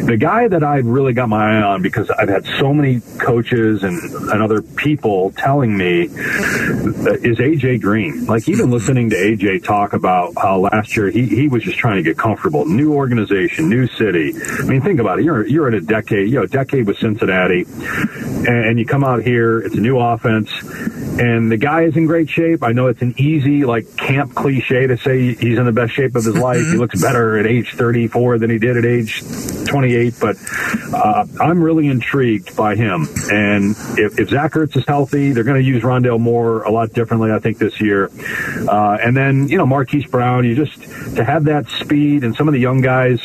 the 0.06 0.16
guy 0.18 0.48
that 0.48 0.64
I've 0.64 0.86
really 0.86 1.12
got 1.12 1.28
my 1.28 1.58
eye 1.58 1.62
on 1.62 1.82
because 1.82 2.10
I've 2.10 2.28
had 2.28 2.44
so 2.58 2.74
many 2.74 3.00
coaches 3.18 3.82
and, 3.82 4.00
and 4.30 4.42
other 4.42 4.62
people 4.62 5.30
telling 5.32 5.76
me 5.76 6.04
is 6.04 7.40
AJ 7.44 7.82
Green. 7.82 8.24
Like 8.26 8.48
even 8.48 8.70
listening 8.70 9.10
to 9.10 9.16
AJ 9.16 9.64
talk 9.64 9.92
about 9.92 10.32
how 10.36 10.60
last 10.60 10.96
year 10.96 11.10
he, 11.10 11.26
he 11.26 11.48
was 11.48 11.62
just 11.62 11.76
trying 11.76 11.96
to 11.96 12.02
get 12.02 12.16
comfortable. 12.16 12.64
New 12.64 12.94
organization, 12.94 13.68
new 13.68 13.86
city. 13.86 14.32
I 14.58 14.62
mean, 14.62 14.80
think 14.80 14.98
about 14.98 15.18
it. 15.18 15.24
You're 15.24 15.46
you're 15.46 15.68
in 15.68 15.74
a 15.74 15.80
decade, 15.80 16.28
you 16.28 16.36
know, 16.36 16.44
a 16.44 16.46
decade 16.46 16.86
with 16.86 16.96
Cincinnati, 16.98 17.66
and 18.48 18.78
you 18.78 18.86
come 18.86 19.04
out 19.04 19.22
here. 19.22 19.58
It's 19.58 19.74
a 19.74 19.80
new 19.80 19.98
offense, 19.98 20.50
and 21.18 21.50
the 21.50 21.56
guy 21.56 21.82
is 21.82 21.96
in 21.96 22.06
great 22.06 22.28
shape. 22.28 22.62
I 22.62 22.72
know 22.72 22.88
it's 22.88 23.02
an 23.02 23.14
easy 23.18 23.64
like 23.64 23.96
camp 23.96 24.34
cliche 24.34 24.86
to 24.86 24.96
say 24.96 25.34
he's 25.34 25.58
in 25.58 25.64
the 25.64 25.72
best 25.72 25.92
shape 25.92 26.14
of 26.16 26.24
his 26.24 26.36
life. 26.48 26.58
He 26.58 26.76
looks 26.76 27.00
better 27.00 27.38
at 27.38 27.46
age 27.46 27.74
34 27.74 28.38
than 28.38 28.50
he 28.50 28.58
did 28.58 28.76
at 28.76 28.84
age 28.84 29.22
28, 29.66 30.14
but 30.20 30.36
uh, 30.92 31.26
I'm 31.40 31.62
really 31.62 31.88
intrigued 31.88 32.56
by 32.56 32.74
him. 32.74 33.08
And 33.30 33.76
if, 33.98 34.18
if 34.18 34.30
Zach 34.30 34.52
Ertz 34.52 34.76
is 34.76 34.84
healthy, 34.86 35.32
they're 35.32 35.44
going 35.44 35.60
to 35.60 35.66
use 35.66 35.82
Rondale 35.82 36.20
Moore 36.20 36.62
a 36.62 36.70
lot 36.70 36.92
differently. 36.92 37.32
I 37.32 37.38
think, 37.38 37.58
this 37.58 37.80
year. 37.80 38.10
Uh, 38.68 38.98
and 39.02 39.16
then, 39.16 39.48
you 39.48 39.58
know, 39.58 39.66
Marquise 39.66 40.06
Brown, 40.06 40.44
you 40.44 40.54
just, 40.54 40.80
to 41.16 41.24
have 41.24 41.44
that 41.44 41.68
speed 41.68 42.24
and 42.24 42.34
some 42.34 42.48
of 42.48 42.54
the 42.54 42.60
young 42.60 42.80
guys, 42.80 43.20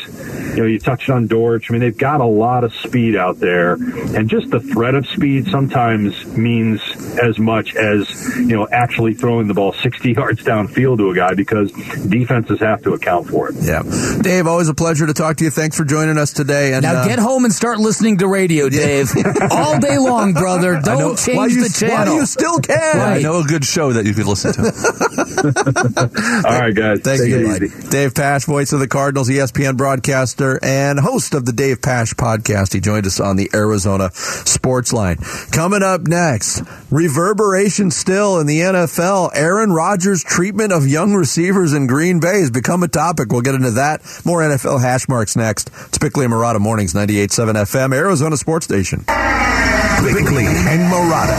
you 0.50 0.56
know, 0.56 0.64
you 0.64 0.78
touched 0.78 1.10
on 1.10 1.26
Dortch. 1.26 1.70
I 1.70 1.72
mean, 1.72 1.80
they've 1.80 1.96
got 1.96 2.20
a 2.20 2.26
lot 2.26 2.64
of 2.64 2.74
speed 2.74 3.16
out 3.16 3.38
there. 3.38 3.74
And 3.74 4.28
just 4.28 4.50
the 4.50 4.60
threat 4.60 4.94
of 4.94 5.06
speed 5.06 5.46
sometimes 5.46 6.26
means 6.36 6.80
as 7.22 7.38
much 7.38 7.74
as, 7.80 8.36
you 8.36 8.56
know, 8.56 8.68
actually 8.70 9.14
throwing 9.14 9.48
the 9.48 9.54
ball 9.54 9.72
60 9.72 10.12
yards 10.16 10.42
downfield 10.42 10.98
to 10.98 11.10
a 11.10 11.14
guy 11.14 11.34
because 11.34 11.72
defenses 11.72 12.60
have 12.60 12.82
to 12.82 12.92
account 12.92 13.28
for 13.28 13.48
it. 13.48 13.56
Yeah. 13.60 13.82
Dave, 14.20 14.46
always 14.46 14.68
a 14.68 14.74
pleasure 14.74 15.06
to 15.06 15.14
talk 15.14 15.36
to 15.38 15.44
you. 15.44 15.50
Thanks 15.50 15.76
for 15.76 15.84
joining 15.84 16.18
us 16.18 16.32
today. 16.32 16.74
And 16.74 16.82
Now 16.82 17.02
uh, 17.02 17.06
get 17.06 17.18
home 17.18 17.44
and 17.44 17.52
start 17.52 17.78
listening 17.78 18.18
to 18.18 18.28
radio, 18.28 18.68
Dave. 18.68 19.10
All 19.50 19.78
day 19.80 19.98
long, 19.98 20.32
brother. 20.32 20.80
Don't 20.82 21.18
change 21.18 21.52
you, 21.52 21.68
the 21.68 21.74
channel. 21.74 22.14
you 22.16 22.26
still 22.26 22.58
can. 22.60 22.96
Right. 22.98 23.18
I 23.18 23.22
know 23.22 23.40
a 23.40 23.44
good 23.44 23.64
show 23.64 23.92
that 23.92 24.06
you 24.06 24.14
could 24.14 24.26
listen 24.26 24.52
to. 24.52 24.60
All 26.46 26.60
right, 26.60 26.74
guys. 26.74 27.00
Thank 27.00 27.20
Take 27.22 27.30
you, 27.30 27.90
Dave 27.90 28.14
Pasch, 28.14 28.44
voice 28.44 28.72
of 28.72 28.80
the 28.80 28.88
Cardinals, 28.88 29.28
ESPN 29.28 29.76
broadcaster, 29.76 30.58
and 30.62 30.98
host 30.98 31.34
of 31.34 31.46
the 31.46 31.52
Dave 31.52 31.80
Pasch 31.80 32.14
podcast. 32.14 32.72
He 32.72 32.80
joined 32.80 33.06
us 33.06 33.20
on 33.20 33.36
the 33.36 33.50
Arizona 33.54 34.10
Sports 34.12 34.92
Line. 34.92 35.16
Coming 35.52 35.82
up 35.82 36.02
next, 36.02 36.62
reverberation 36.90 37.69
still 37.70 38.40
in 38.40 38.46
the 38.46 38.60
NFL. 38.60 39.30
Aaron 39.34 39.72
Rodgers' 39.72 40.24
treatment 40.24 40.72
of 40.72 40.86
young 40.88 41.14
receivers 41.14 41.72
in 41.72 41.86
Green 41.86 42.18
Bay 42.18 42.40
has 42.40 42.50
become 42.50 42.82
a 42.82 42.88
topic. 42.88 43.30
We'll 43.30 43.42
get 43.42 43.54
into 43.54 43.70
that. 43.72 44.02
More 44.24 44.40
NFL 44.40 44.80
hash 44.80 45.08
marks 45.08 45.36
next. 45.36 45.70
It's 45.86 45.98
Bickley 45.98 46.24
and 46.24 46.34
Marotta 46.34 46.58
Mornings, 46.58 46.94
98.7 46.94 47.54
FM, 47.54 47.94
Arizona 47.94 48.36
Sports 48.36 48.64
Station. 48.64 49.00
Bickley 49.00 50.46
and 50.46 50.92
Marotta. 50.92 51.38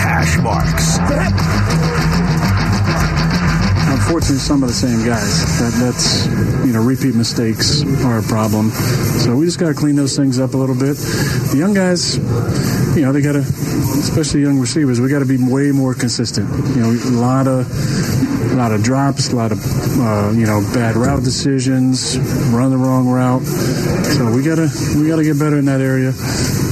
Hash 0.00 0.38
marks 0.38 1.95
unfortunately 4.06 4.38
some 4.38 4.62
of 4.62 4.68
the 4.68 4.74
same 4.74 5.04
guys. 5.04 5.58
That, 5.58 5.72
that's 5.82 6.26
you 6.64 6.72
know 6.72 6.80
repeat 6.80 7.16
mistakes 7.16 7.82
are 8.04 8.20
a 8.20 8.22
problem. 8.22 8.70
So 8.70 9.34
we 9.34 9.46
just 9.46 9.58
got 9.58 9.66
to 9.66 9.74
clean 9.74 9.96
those 9.96 10.16
things 10.16 10.38
up 10.38 10.54
a 10.54 10.56
little 10.56 10.76
bit. 10.76 10.94
The 11.50 11.56
young 11.58 11.74
guys, 11.74 12.16
you 12.94 13.02
know, 13.02 13.12
they 13.12 13.20
got 13.20 13.32
to, 13.32 13.40
especially 13.40 14.42
young 14.42 14.60
receivers, 14.60 15.00
we 15.00 15.08
got 15.08 15.18
to 15.18 15.26
be 15.26 15.38
way 15.38 15.72
more 15.72 15.92
consistent. 15.92 16.48
You 16.76 16.82
know, 16.82 16.90
a 16.90 17.18
lot 17.18 17.48
of 17.48 17.66
a 17.66 18.54
lot 18.54 18.70
of 18.70 18.84
drops, 18.84 19.32
a 19.32 19.36
lot 19.36 19.50
of 19.50 19.58
uh, 19.98 20.30
you 20.38 20.46
know 20.46 20.62
bad 20.72 20.94
route 20.94 21.24
decisions, 21.24 22.16
run 22.54 22.70
the 22.70 22.78
wrong 22.78 23.08
route. 23.08 23.42
So 23.42 24.30
we 24.30 24.44
gotta 24.44 24.70
we 24.94 25.08
gotta 25.08 25.24
get 25.24 25.36
better 25.36 25.58
in 25.58 25.64
that 25.64 25.80
area. 25.80 26.14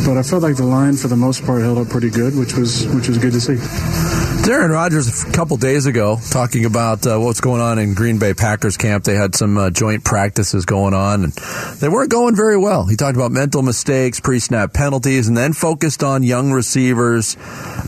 But 0.07 0.19
I 0.19 0.23
felt 0.23 0.45
like 0.45 0.55
the 0.55 0.67
line 0.67 0.95
for 0.95 1.09
the 1.09 1.17
most 1.17 1.45
part 1.45 1.63
held 1.63 1.79
up 1.79 1.89
pretty 1.89 2.11
good, 2.11 2.39
which 2.39 2.55
was 2.55 2.87
which 2.95 3.09
was 3.09 3.19
good 3.19 3.33
to 3.33 3.41
see. 3.41 4.14
Aaron 4.43 4.71
Rodgers 4.71 5.25
a 5.25 5.33
couple 5.33 5.57
days 5.57 5.87
ago 5.87 6.19
talking 6.31 6.65
about 6.65 7.07
uh, 7.07 7.19
what's 7.19 7.41
going 7.41 7.61
on 7.61 7.79
in 7.79 7.95
Green 7.95 8.19
Bay 8.19 8.35
Packers 8.35 8.77
camp. 8.77 9.03
They 9.05 9.15
had 9.15 9.35
some 9.35 9.57
uh, 9.57 9.71
joint 9.71 10.05
practices 10.05 10.65
going 10.65 10.93
on, 10.93 11.25
and 11.25 11.33
they 11.81 11.89
weren't 11.89 12.11
going 12.11 12.37
very 12.37 12.57
well. 12.59 12.87
He 12.87 12.95
talked 12.95 13.17
about 13.17 13.33
mental 13.33 13.63
mistakes, 13.63 14.21
pre-snap 14.21 14.73
penalties, 14.75 15.29
and 15.29 15.37
then 15.37 15.55
focused 15.55 16.03
on 16.03 16.23
young 16.23 16.53
receivers 16.53 17.37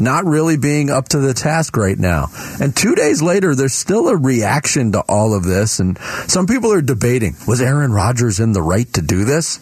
not 0.01 0.25
really 0.25 0.57
being 0.57 0.91
up 0.91 1.09
to 1.11 1.19
the 1.19 1.35
task 1.35 1.77
right 1.77 1.99
now. 1.99 2.29
And 2.61 2.75
two 2.75 2.95
days 2.95 3.23
later, 3.23 3.55
there's 3.55 3.75
still 3.75 4.09
a 4.09 4.17
reaction 4.17 4.93
to 4.93 5.01
all 5.09 5.35
of 5.35 5.45
this, 5.45 5.79
and 5.79 5.99
some 6.27 6.47
people 6.47 6.73
are 6.73 6.83
debating: 6.83 7.37
was 7.47 7.61
Aaron 7.61 7.93
Rodgers 7.93 8.41
in 8.41 8.53
the 8.53 8.63
right 8.63 8.91
to 8.95 9.03
do 9.03 9.25
this? 9.25 9.61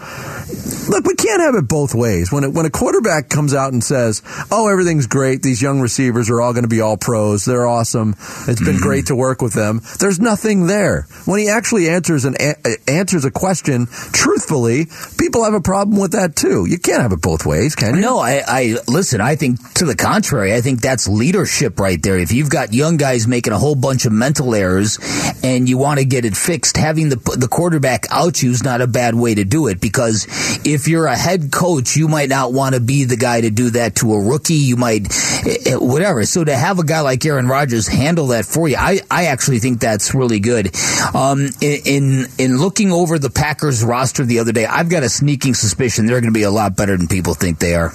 Look, 0.88 1.04
we 1.04 1.16
can't 1.16 1.42
have 1.42 1.56
it 1.56 1.68
both 1.68 1.94
ways. 1.94 2.30
When 2.30 2.44
it, 2.44 2.52
when 2.52 2.66
a 2.66 2.70
quarterback 2.70 3.28
comes 3.28 3.52
out 3.52 3.72
and 3.72 3.82
says, 3.82 4.22
"Oh, 4.50 4.68
everything's 4.68 5.06
great. 5.06 5.42
These 5.42 5.60
young 5.60 5.80
receivers 5.80 6.30
are 6.30 6.40
all 6.40 6.52
going 6.52 6.62
to 6.62 6.68
be 6.68 6.73
all 6.80 6.96
pros. 6.96 7.44
They're 7.44 7.66
awesome. 7.66 8.14
It's 8.48 8.60
been 8.60 8.74
Mm-hmm. 8.74 8.82
great 8.82 9.06
to 9.06 9.16
work 9.16 9.40
with 9.42 9.52
them." 9.54 9.80
There's 10.00 10.20
nothing 10.20 10.66
there. 10.66 11.06
When 11.24 11.40
he 11.40 11.48
actually 11.48 11.88
answers 11.88 12.24
an 12.24 12.36
a- 12.40 12.56
answers 12.90 13.24
a 13.24 13.30
question 13.30 13.86
truthfully, 14.12 14.86
people 15.18 15.44
have 15.44 15.54
a 15.54 15.60
problem 15.60 15.98
with 16.00 16.12
that 16.12 16.34
too. 16.36 16.66
You 16.68 16.78
can't 16.78 17.02
have 17.02 17.12
it 17.12 17.20
both 17.20 17.44
ways, 17.46 17.74
can 17.74 17.94
you? 17.96 18.00
No, 18.00 18.18
I, 18.18 18.42
I 18.46 18.76
listen. 18.88 19.20
I 19.20 19.36
think 19.36 19.58
to 19.74 19.84
the 19.84 19.96
contrary. 19.96 20.54
I 20.54 20.60
think 20.60 20.80
that's 20.80 21.06
leadership 21.08 21.78
right 21.78 22.00
there. 22.02 22.18
If 22.18 22.32
you've 22.32 22.50
got 22.50 22.72
young 22.72 22.96
guys 22.96 23.26
making 23.26 23.52
a 23.52 23.58
whole 23.58 23.74
bunch 23.74 24.06
of 24.06 24.12
mental 24.12 24.54
errors 24.54 24.98
and 25.42 25.68
you 25.68 25.78
want 25.78 25.98
to 26.00 26.04
get 26.04 26.24
it 26.24 26.36
fixed, 26.36 26.76
having 26.76 27.08
the 27.10 27.16
the 27.36 27.48
quarterback 27.48 28.06
out 28.10 28.42
you 28.42 28.50
is 28.50 28.62
not 28.62 28.80
a 28.80 28.86
bad 28.86 29.14
way 29.14 29.34
to 29.34 29.44
do 29.44 29.66
it. 29.68 29.80
Because 29.80 30.26
if 30.66 30.88
you're 30.88 31.06
a 31.06 31.16
head 31.16 31.50
coach, 31.52 31.96
you 31.96 32.08
might 32.08 32.28
not 32.28 32.52
want 32.52 32.74
to 32.74 32.80
be 32.80 33.04
the 33.04 33.16
guy 33.16 33.40
to 33.40 33.50
do 33.50 33.70
that 33.70 33.96
to 33.96 34.12
a 34.14 34.20
rookie. 34.20 34.54
You 34.54 34.76
might 34.76 35.06
eh, 35.46 35.56
eh, 35.66 35.74
whatever. 35.76 36.24
So 36.26 36.44
to 36.44 36.56
have 36.64 36.78
a 36.78 36.84
guy 36.84 37.00
like 37.00 37.24
Aaron 37.24 37.46
Rodgers 37.46 37.86
handle 37.86 38.28
that 38.28 38.44
for 38.46 38.68
you, 38.68 38.76
I 38.78 39.00
I 39.10 39.26
actually 39.26 39.58
think 39.58 39.80
that's 39.80 40.14
really 40.14 40.40
good. 40.40 40.74
Um, 41.14 41.48
in, 41.60 41.80
in 41.84 42.26
in 42.38 42.58
looking 42.58 42.92
over 42.92 43.18
the 43.18 43.30
Packers 43.30 43.84
roster 43.84 44.24
the 44.24 44.38
other 44.38 44.52
day, 44.52 44.66
I've 44.66 44.88
got 44.88 45.02
a 45.02 45.08
sneaking 45.08 45.54
suspicion 45.54 46.06
they're 46.06 46.20
going 46.20 46.32
to 46.32 46.38
be 46.38 46.44
a 46.44 46.50
lot 46.50 46.76
better 46.76 46.96
than 46.96 47.08
people 47.08 47.34
think 47.34 47.58
they 47.58 47.74
are. 47.74 47.92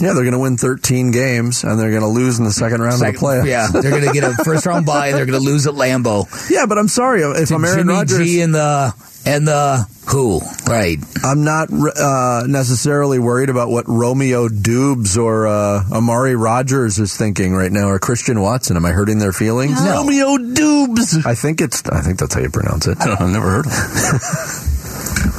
Yeah, 0.00 0.12
they're 0.12 0.24
going 0.24 0.32
to 0.32 0.38
win 0.38 0.56
13 0.56 1.10
games 1.10 1.62
and 1.62 1.78
they're 1.78 1.90
going 1.90 2.02
to 2.02 2.08
lose 2.08 2.38
in 2.38 2.44
the 2.44 2.52
second 2.52 2.80
round 2.80 2.94
of 2.94 3.12
the 3.12 3.18
playoffs. 3.18 3.46
Yeah, 3.46 3.68
they're 3.68 3.90
going 3.90 4.04
to 4.04 4.12
get 4.12 4.24
a 4.24 4.32
first 4.44 4.66
round 4.66 4.86
bye. 4.86 5.08
And 5.08 5.16
they're 5.16 5.26
going 5.26 5.38
to 5.38 5.44
lose 5.44 5.66
at 5.66 5.74
Lambeau. 5.74 6.26
yeah, 6.50 6.66
but 6.66 6.78
I'm 6.78 6.88
sorry 6.88 7.22
if 7.22 7.50
I'm 7.50 7.64
Aaron 7.64 7.86
Rodgers. 7.86 8.34
And 8.36 8.54
the 8.54 8.94
and 9.26 9.48
the 9.48 9.86
who 10.06 10.40
right? 10.66 10.98
I'm 11.22 11.44
not 11.44 11.70
uh, 11.72 12.44
necessarily 12.46 13.18
worried 13.18 13.48
about 13.48 13.70
what 13.70 13.88
Romeo 13.88 14.48
Doubs 14.48 15.16
or 15.16 15.46
uh, 15.46 15.82
Amari 15.90 16.36
Rodgers 16.36 16.98
is 16.98 17.16
thinking 17.16 17.54
right 17.54 17.72
now, 17.72 17.88
or 17.88 17.98
Christian 17.98 18.40
Watson. 18.40 18.76
Am 18.76 18.84
I 18.84 18.92
hurting 18.92 19.18
their 19.18 19.32
feelings? 19.32 19.82
No. 19.82 20.04
Romeo 20.04 20.36
Doubs. 20.36 21.26
I 21.26 21.34
think 21.34 21.60
it's. 21.60 21.82
I 21.86 22.00
think 22.00 22.18
that's 22.18 22.34
how 22.34 22.40
you 22.40 22.50
pronounce 22.50 22.86
it. 22.86 23.00
I 23.00 23.06
don't, 23.06 23.20
i've 23.20 23.30
never 23.30 23.50
heard 23.50 23.66
of 23.66 23.72
him. 23.72 24.70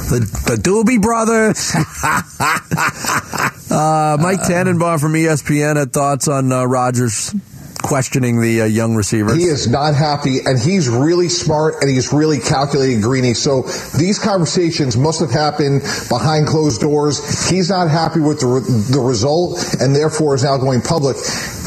The, 0.06 0.20
the 0.20 0.54
Doobie 0.54 1.02
Brothers. 1.02 1.74
uh, 3.72 4.16
Mike 4.20 4.40
Tannenbaum 4.46 5.00
from 5.00 5.14
ESPN 5.14 5.74
had 5.74 5.92
thoughts 5.92 6.28
on 6.28 6.52
uh, 6.52 6.64
Rodgers 6.64 7.34
questioning 7.86 8.40
the 8.40 8.62
uh, 8.62 8.64
young 8.64 8.96
receivers. 8.96 9.36
He 9.36 9.44
is 9.44 9.68
not 9.68 9.94
happy, 9.94 10.40
and 10.44 10.58
he's 10.58 10.88
really 10.88 11.28
smart 11.28 11.76
and 11.80 11.90
he's 11.90 12.12
really 12.12 12.40
calculated, 12.40 13.00
Greeny. 13.02 13.34
So 13.34 13.62
these 13.96 14.18
conversations 14.18 14.96
must 14.96 15.20
have 15.20 15.30
happened 15.30 15.82
behind 16.08 16.48
closed 16.48 16.80
doors. 16.80 17.48
He's 17.48 17.70
not 17.70 17.88
happy 17.88 18.20
with 18.20 18.40
the, 18.40 18.46
re- 18.46 18.60
the 18.60 19.00
result, 19.00 19.62
and 19.80 19.94
therefore 19.94 20.34
is 20.34 20.42
now 20.42 20.56
going 20.56 20.82
public. 20.82 21.16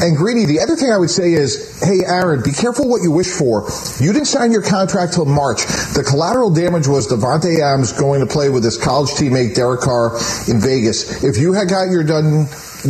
And 0.00 0.16
Greeny, 0.16 0.44
the 0.44 0.60
other 0.60 0.76
thing 0.76 0.92
I 0.92 0.98
would 0.98 1.10
say 1.10 1.32
is, 1.32 1.80
hey, 1.80 2.04
Aaron, 2.04 2.42
be 2.42 2.52
careful 2.52 2.88
what 2.88 3.02
you 3.02 3.10
wish 3.10 3.28
for. 3.28 3.68
You 3.98 4.12
didn't 4.12 4.28
sign 4.28 4.52
your 4.52 4.62
contract 4.62 5.14
till 5.14 5.24
March. 5.24 5.64
The 5.94 6.04
collateral 6.06 6.50
damage 6.50 6.86
was 6.86 7.08
Davante 7.08 7.60
Adams 7.60 7.92
going 7.92 8.20
to 8.20 8.26
play 8.26 8.50
with 8.50 8.64
his 8.64 8.76
college 8.76 9.10
teammate 9.10 9.54
Derek 9.54 9.80
Carr 9.80 10.16
in 10.48 10.60
Vegas. 10.60 11.24
If 11.24 11.38
you 11.38 11.54
had 11.54 11.68
got 11.68 11.90
your 11.90 12.04
done 12.04 12.46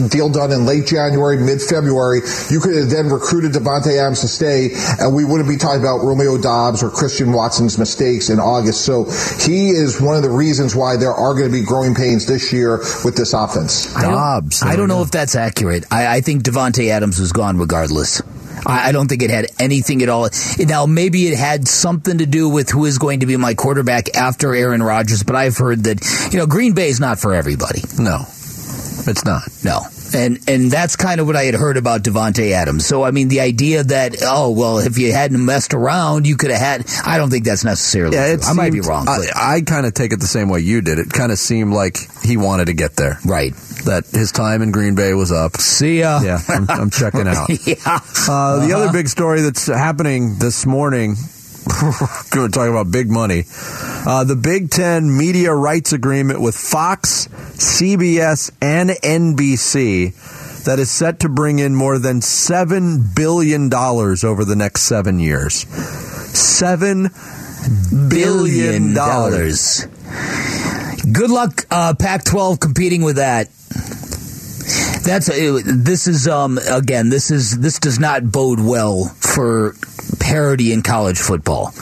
deal 0.09 0.29
done 0.29 0.53
in 0.53 0.67
late 0.67 0.87
January, 0.87 1.37
mid 1.37 1.61
February, 1.63 2.21
you 2.51 2.61
could 2.61 2.75
have 2.77 2.91
then 2.91 3.09
recruited 3.09 3.53
Davante 3.53 3.99
Adams 3.99 4.21
to 4.21 4.29
stay, 4.29 4.71
and 4.99 5.15
we 5.15 5.25
wouldn't 5.25 5.49
be 5.49 5.57
talking 5.57 5.81
about 5.81 5.99
Romeo 6.05 6.39
Doubs 6.41 6.83
or 6.83 6.91
Christian 6.91 7.33
Watson's 7.33 7.79
mistakes 7.79 8.31
in 8.31 8.39
August. 8.41 8.83
So 8.85 9.05
he 9.45 9.71
is 9.71 10.01
one 10.01 10.17
of 10.17 10.23
the 10.23 10.31
reasons 10.31 10.75
why 10.75 10.97
there 10.97 11.13
are 11.13 11.35
going 11.35 11.47
to 11.47 11.53
be 11.53 11.65
growing 11.65 11.95
pains 11.95 12.27
this 12.27 12.53
year 12.53 12.79
with 13.05 13.17
this 13.17 13.33
offense. 13.33 13.95
I 13.97 14.03
don't- 14.03 14.13
Dobbs. 14.15 14.63
I 14.63 14.77
don't 14.77 14.89
know 14.89 15.03
if 15.03 15.11
that's 15.11 15.35
accurate. 15.35 15.85
I, 15.91 16.17
I 16.17 16.21
think 16.21 16.43
Davante 16.43 16.89
Adams 16.91 17.19
was 17.19 17.33
gone 17.33 17.59
regardless. 17.59 18.23
I, 18.67 18.89
I 18.89 18.93
don't 18.93 19.09
think 19.09 19.23
it 19.23 19.31
had 19.31 19.47
anything 19.59 20.03
at 20.03 20.09
all. 20.11 20.29
Now, 20.59 20.85
maybe 20.87 21.27
it 21.27 21.37
had 21.39 21.67
something 21.67 22.19
to 22.19 22.27
do 22.27 22.49
with 22.49 22.69
who 22.69 22.85
is 22.85 22.99
going 22.99 23.21
to 23.21 23.27
be 23.27 23.37
my 23.39 23.55
quarterback 23.55 24.15
after 24.17 24.55
Aaron 24.55 24.83
Rodgers, 24.83 25.23
but 25.23 25.35
I've 25.37 25.57
heard 25.57 25.85
that, 25.85 26.29
you 26.33 26.39
know, 26.39 26.47
Green 26.47 26.75
Bay 26.75 26.89
is 26.89 27.01
not 27.01 27.19
for 27.19 27.33
everybody. 27.35 27.81
No, 27.99 28.27
it's 29.09 29.25
not. 29.25 29.43
No. 29.65 29.81
And 30.13 30.41
and 30.49 30.71
that's 30.73 30.97
kind 30.97 31.21
of 31.21 31.27
what 31.29 31.37
I 31.37 31.45
had 31.45 31.55
heard 31.55 31.77
about 31.77 32.03
Davante 32.03 32.51
Adams. 32.51 32.85
So 32.85 33.05
I 33.05 33.13
mean 33.13 33.29
the 33.29 33.41
idea 33.41 33.85
that 33.85 34.17
oh 34.23 34.51
well 34.51 34.79
if 34.79 34.99
you 34.99 35.13
hadn't 35.13 35.45
messed 35.45 35.73
around 35.73 36.27
you 36.27 36.37
could 36.37 36.51
have 36.51 36.61
had 36.61 36.87
I 37.07 37.17
don't 37.17 37.31
think 37.31 37.45
that's 37.45 37.65
necessarily 37.65 38.17
Yeah, 38.17 38.37
I 38.45 38.53
might 38.55 38.73
be 38.73 38.81
wrong. 38.81 39.09
I, 39.09 39.19
but- 39.19 39.37
I 39.37 39.61
kind 39.63 39.87
of 39.87 39.95
take 39.95 40.13
it 40.13 40.19
the 40.19 40.27
same 40.27 40.49
way 40.49 40.61
you 40.61 40.81
did. 40.81 40.99
It 40.99 41.11
kind 41.13 41.31
of 41.31 41.39
seemed 41.39 41.73
like 41.73 41.97
he 42.25 42.37
wanted 42.37 42.67
to 42.67 42.73
get 42.75 42.97
there. 42.97 43.19
right. 43.25 43.55
That 43.85 44.05
his 44.13 44.31
time 44.33 44.61
in 44.63 44.73
Green 44.73 44.95
Bay 44.95 45.15
was 45.15 45.33
up. 45.33 45.57
See 45.57 46.01
ya. 46.01 46.21
Yeah, 46.23 46.39
I'm, 46.49 46.69
I'm 46.69 46.91
checking 46.91 47.27
out. 47.29 47.49
yeah. 47.67 47.77
Uh, 48.29 48.67
the 48.67 48.75
other 48.75 48.93
big 48.93 49.09
story 49.09 49.41
that's 49.41 49.67
happening 49.69 50.37
this 50.39 50.67
morning, 50.67 51.15
we're 52.35 52.49
talking 52.49 52.71
about 52.71 52.91
big 52.91 53.11
money. 53.11 53.45
Uh, 54.07 54.25
the 54.25 54.37
Big 54.37 54.71
Ten 54.71 55.17
media 55.17 55.53
rights 55.55 55.93
agreement 55.93 56.41
with 56.41 56.55
Fox, 56.57 57.29
CBS, 57.29 58.51
and 58.63 58.91
NBC 58.91 60.65
that 60.65 60.79
is 60.79 60.91
set 60.91 61.21
to 61.21 61.29
bring 61.29 61.59
in 61.59 61.75
more 61.75 61.99
than 61.99 62.21
$7 62.21 63.15
billion 63.15 63.73
over 63.73 64.45
the 64.45 64.57
next 64.57 64.83
seven 64.83 65.19
years. 65.19 65.65
$7 65.65 67.11
billion. 68.11 68.95
dollars. 68.95 69.87
Good 71.13 71.31
luck, 71.31 71.65
uh, 71.71 71.95
Pac-12, 71.99 72.61
competing 72.61 73.03
with 73.03 73.17
that. 73.17 73.49
That's 75.03 75.29
uh, 75.31 75.61
this 75.65 76.07
is 76.07 76.29
um 76.29 76.59
again 76.59 77.09
this 77.09 77.31
is 77.31 77.59
this 77.59 77.79
does 77.79 77.99
not 77.99 78.31
bode 78.31 78.61
well 78.61 79.05
for 79.05 79.75
parity 80.21 80.73
in 80.73 80.83
college 80.83 81.19
football. 81.19 81.73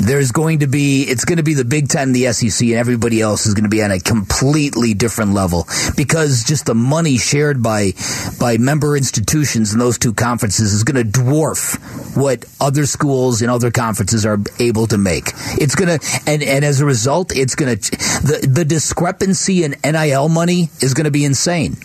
There's 0.00 0.30
going 0.30 0.60
to 0.60 0.68
be 0.68 1.02
it's 1.02 1.24
going 1.24 1.38
to 1.38 1.42
be 1.42 1.54
the 1.54 1.64
Big 1.64 1.88
Ten, 1.88 2.12
the 2.12 2.32
SEC, 2.32 2.68
and 2.68 2.76
everybody 2.76 3.20
else 3.20 3.46
is 3.46 3.54
going 3.54 3.64
to 3.64 3.68
be 3.68 3.82
on 3.82 3.90
a 3.90 3.98
completely 3.98 4.94
different 4.94 5.32
level 5.32 5.66
because 5.96 6.44
just 6.44 6.66
the 6.66 6.74
money 6.74 7.18
shared 7.18 7.62
by 7.62 7.92
by 8.38 8.56
member 8.58 8.96
institutions 8.96 9.72
in 9.72 9.80
those 9.80 9.98
two 9.98 10.14
conferences 10.14 10.72
is 10.72 10.84
going 10.84 11.04
to 11.04 11.18
dwarf 11.20 12.16
what 12.16 12.44
other 12.60 12.86
schools 12.86 13.42
in 13.42 13.50
other 13.50 13.72
conferences 13.72 14.24
are 14.24 14.38
able 14.60 14.86
to 14.86 14.98
make. 14.98 15.32
It's 15.58 15.74
going 15.74 15.98
to 15.98 16.22
and 16.26 16.42
and 16.42 16.64
as 16.64 16.80
a 16.80 16.86
result, 16.86 17.36
it's 17.36 17.56
going 17.56 17.76
to 17.76 17.90
the 17.90 18.48
the 18.48 18.64
discrepancy 18.64 19.64
in 19.64 19.74
NIL 19.84 20.28
money 20.28 20.70
is 20.80 20.94
going 20.94 21.06
to 21.06 21.10
be 21.10 21.24
insane. 21.24 21.76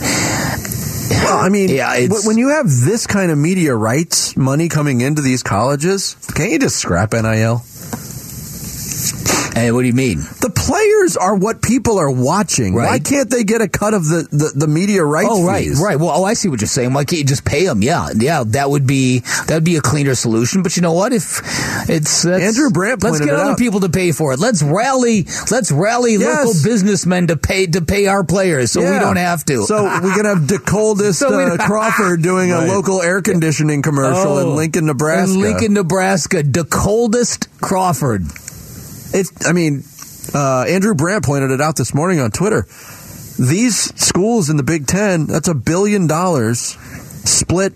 Well, 0.00 1.38
I 1.38 1.48
mean, 1.50 1.68
Yeah, 1.68 2.08
when 2.24 2.38
you 2.38 2.48
have 2.50 2.66
this 2.66 3.06
kind 3.06 3.30
of 3.30 3.38
media 3.38 3.74
rights 3.74 4.36
money 4.36 4.68
coming 4.68 5.00
into 5.00 5.22
these 5.22 5.42
colleges, 5.42 6.16
can't 6.34 6.50
you 6.52 6.58
just 6.58 6.76
scrap 6.76 7.12
NIL? 7.12 7.64
And 9.54 9.74
what 9.74 9.82
do 9.82 9.86
you 9.86 9.92
mean? 9.92 10.18
The 10.18 10.50
players 10.54 11.16
are 11.16 11.34
what 11.34 11.60
people 11.60 11.98
are 11.98 12.10
watching. 12.10 12.74
Why 12.74 12.98
can't 12.98 13.28
they 13.28 13.44
get 13.44 13.60
a 13.60 13.68
cut 13.68 13.92
of 13.92 14.04
the, 14.06 14.26
the, 14.30 14.52
the 14.54 14.66
media 14.66 15.04
rights 15.04 15.28
Oh 15.30 15.44
right, 15.46 15.64
fees? 15.64 15.80
right. 15.82 15.98
Well, 15.98 16.10
oh, 16.10 16.24
I 16.24 16.34
see 16.34 16.48
what 16.48 16.60
you're 16.60 16.68
saying. 16.68 16.92
Why 16.94 17.04
can't 17.04 17.18
you 17.20 17.24
just 17.26 17.44
pay 17.44 17.66
them? 17.66 17.82
Yeah, 17.82 18.08
yeah. 18.16 18.44
That 18.46 18.70
would 18.70 18.86
be 18.86 19.18
that 19.46 19.50
would 19.54 19.64
be 19.64 19.76
a 19.76 19.80
cleaner 19.82 20.14
solution. 20.14 20.62
But 20.62 20.76
you 20.76 20.82
know 20.82 20.94
what? 20.94 21.12
If 21.12 21.40
it's 21.90 22.24
Andrew 22.24 22.70
Brandt 22.70 23.02
let's 23.02 23.20
get 23.20 23.28
other 23.30 23.52
out. 23.52 23.58
people 23.58 23.80
to 23.80 23.88
pay 23.90 24.12
for 24.12 24.32
it. 24.32 24.38
Let's 24.38 24.62
rally. 24.62 25.26
Let's 25.50 25.70
rally 25.70 26.14
Yes. 26.16 26.46
local 26.46 26.62
businessmen 26.62 27.26
to 27.28 27.36
pay 27.36 27.66
to 27.66 27.82
pay 27.82 28.06
our 28.06 28.24
players, 28.24 28.72
so 28.72 28.80
we 28.80 28.98
don't 28.98 29.16
have 29.16 29.44
to. 29.46 29.64
So 29.64 29.84
we 30.02 30.12
can 30.14 30.24
have 30.24 30.48
the 30.48 30.58
coldest 30.58 31.18
So 31.22 31.28
uh, 31.38 31.56
Crawford 31.58 32.22
doing 32.22 32.52
a 32.52 32.60
local 32.66 33.02
air 33.02 33.20
conditioning 33.22 33.82
commercial 33.82 34.38
in 34.38 34.46
Oh, 34.46 34.54
Lincoln, 34.54 34.86
Nebraska. 34.86 35.34
In 35.34 35.40
Lincoln, 35.40 35.72
Nebraska, 35.74 36.42
the 36.42 36.64
coldest 36.64 37.48
Crawford. 37.60 38.24
It's, 39.14 39.46
I 39.46 39.52
mean, 39.52 39.82
uh, 40.34 40.64
Andrew 40.68 40.94
Brandt 40.94 41.24
pointed 41.24 41.50
it 41.50 41.60
out 41.60 41.76
this 41.76 41.94
morning 41.94 42.20
on 42.20 42.30
Twitter. 42.30 42.62
These 43.38 43.76
schools 44.00 44.50
in 44.50 44.56
the 44.56 44.62
Big 44.62 44.86
Ten, 44.86 45.26
that's 45.26 45.48
a 45.48 45.54
billion 45.54 46.06
dollars 46.06 46.58
split 47.28 47.74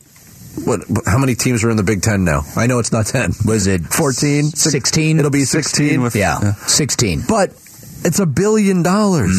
what? 0.65 0.81
How 1.07 1.19
many 1.19 1.35
teams 1.35 1.63
are 1.65 1.71
in 1.71 1.77
the 1.77 1.83
Big 1.83 2.01
Ten 2.03 2.25
now? 2.25 2.43
I 2.57 2.67
know 2.67 2.79
it's 2.79 2.91
not 2.93 3.05
ten. 3.07 3.33
Was 3.45 3.67
it 3.67 3.83
14? 3.91 4.45
16? 4.45 5.19
It'll 5.19 5.31
be 5.31 5.45
sixteen. 5.45 6.01
with- 6.01 6.17
yeah, 6.17 6.39
Yeah. 6.43 6.53
16. 6.55 7.25
but 7.29 7.51
it's 8.05 8.19
a 8.21 8.27
billion 8.27 8.83
dollars, 8.83 9.37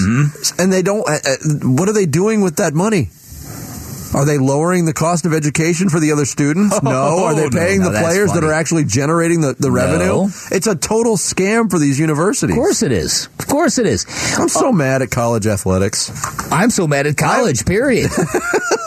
and 0.60 0.72
they 0.72 0.82
don't. 0.84 1.08
Uh, 1.10 1.14
uh, 1.26 1.36
what 1.64 1.90
are 1.90 1.94
they 1.94 2.06
doing 2.06 2.42
with 2.42 2.58
that 2.58 2.74
money? 2.76 3.10
Are 4.14 4.26
they 4.26 4.38
lowering 4.38 4.86
the 4.86 4.94
cost 4.94 5.26
of 5.26 5.34
education 5.34 5.90
for 5.90 6.00
the 6.00 6.12
other 6.12 6.26
students? 6.26 6.76
No. 6.88 7.26
Are 7.26 7.36
they 7.36 7.50
paying 7.50 7.80
No, 7.80 7.86
the 7.88 7.92
that's 7.92 8.06
players 8.08 8.32
that 8.34 8.44
are 8.44 8.54
actually 8.54 8.86
generating 8.86 9.42
the, 9.42 9.54
the 9.60 9.70
revenue? 9.72 10.30
It's 10.52 10.68
a 10.68 10.76
total 10.76 11.18
scam 11.18 11.70
for 11.70 11.80
these 11.80 12.00
universities. 12.00 12.56
Of 12.56 12.62
course 12.62 12.82
it 12.82 12.92
is. 12.94 13.28
Of 13.40 13.48
course 13.48 13.78
it 13.78 13.86
is. 13.86 14.06
I'm 14.38 14.48
so 14.48 14.70
uh, 14.70 14.72
mad 14.72 15.02
at 15.02 15.12
college 15.12 15.48
athletics. 15.48 16.10
I'm 16.52 16.70
so 16.70 16.88
mad 16.88 17.08
at 17.08 17.18
college, 17.18 17.66
period. 17.66 18.10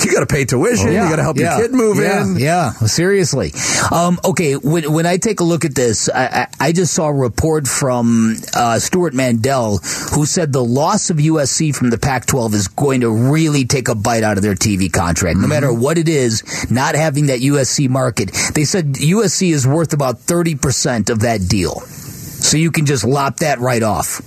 You 0.00 0.12
got 0.12 0.20
to 0.20 0.26
pay 0.26 0.44
tuition. 0.44 0.88
you 0.88 0.94
got 0.94 1.16
to 1.16 1.22
help 1.22 1.36
yeah, 1.36 1.58
your 1.58 1.68
kid 1.68 1.74
move 1.74 1.98
yeah, 1.98 2.22
in. 2.22 2.36
Yeah, 2.36 2.70
seriously. 2.72 3.52
Um, 3.92 4.18
okay, 4.24 4.54
when, 4.54 4.92
when 4.92 5.06
I 5.06 5.16
take 5.18 5.40
a 5.40 5.44
look 5.44 5.64
at 5.64 5.74
this, 5.74 6.08
I, 6.08 6.26
I, 6.26 6.46
I 6.68 6.72
just 6.72 6.94
saw 6.94 7.08
a 7.08 7.12
report 7.12 7.68
from 7.68 8.36
uh, 8.54 8.78
Stewart 8.78 9.14
Mandel 9.14 9.78
who 10.12 10.26
said 10.26 10.52
the 10.52 10.64
loss 10.64 11.10
of 11.10 11.18
USC 11.18 11.74
from 11.74 11.90
the 11.90 11.98
Pac 11.98 12.26
12 12.26 12.54
is 12.54 12.68
going 12.68 13.02
to 13.02 13.10
really 13.10 13.64
take 13.64 13.88
a 13.88 13.94
bite 13.94 14.22
out 14.22 14.36
of 14.36 14.42
their 14.42 14.54
TV 14.54 14.92
contract. 14.92 15.38
No 15.38 15.46
matter 15.46 15.72
what 15.72 15.98
it 15.98 16.08
is, 16.08 16.70
not 16.70 16.94
having 16.94 17.26
that 17.26 17.40
USC 17.40 17.88
market. 17.88 18.30
They 18.54 18.64
said 18.64 18.94
USC 18.94 19.52
is 19.52 19.66
worth 19.66 19.92
about 19.92 20.16
30% 20.18 21.10
of 21.10 21.20
that 21.20 21.48
deal. 21.48 21.80
So 21.80 22.56
you 22.56 22.70
can 22.70 22.86
just 22.86 23.04
lop 23.04 23.38
that 23.38 23.58
right 23.58 23.82
off. 23.82 24.20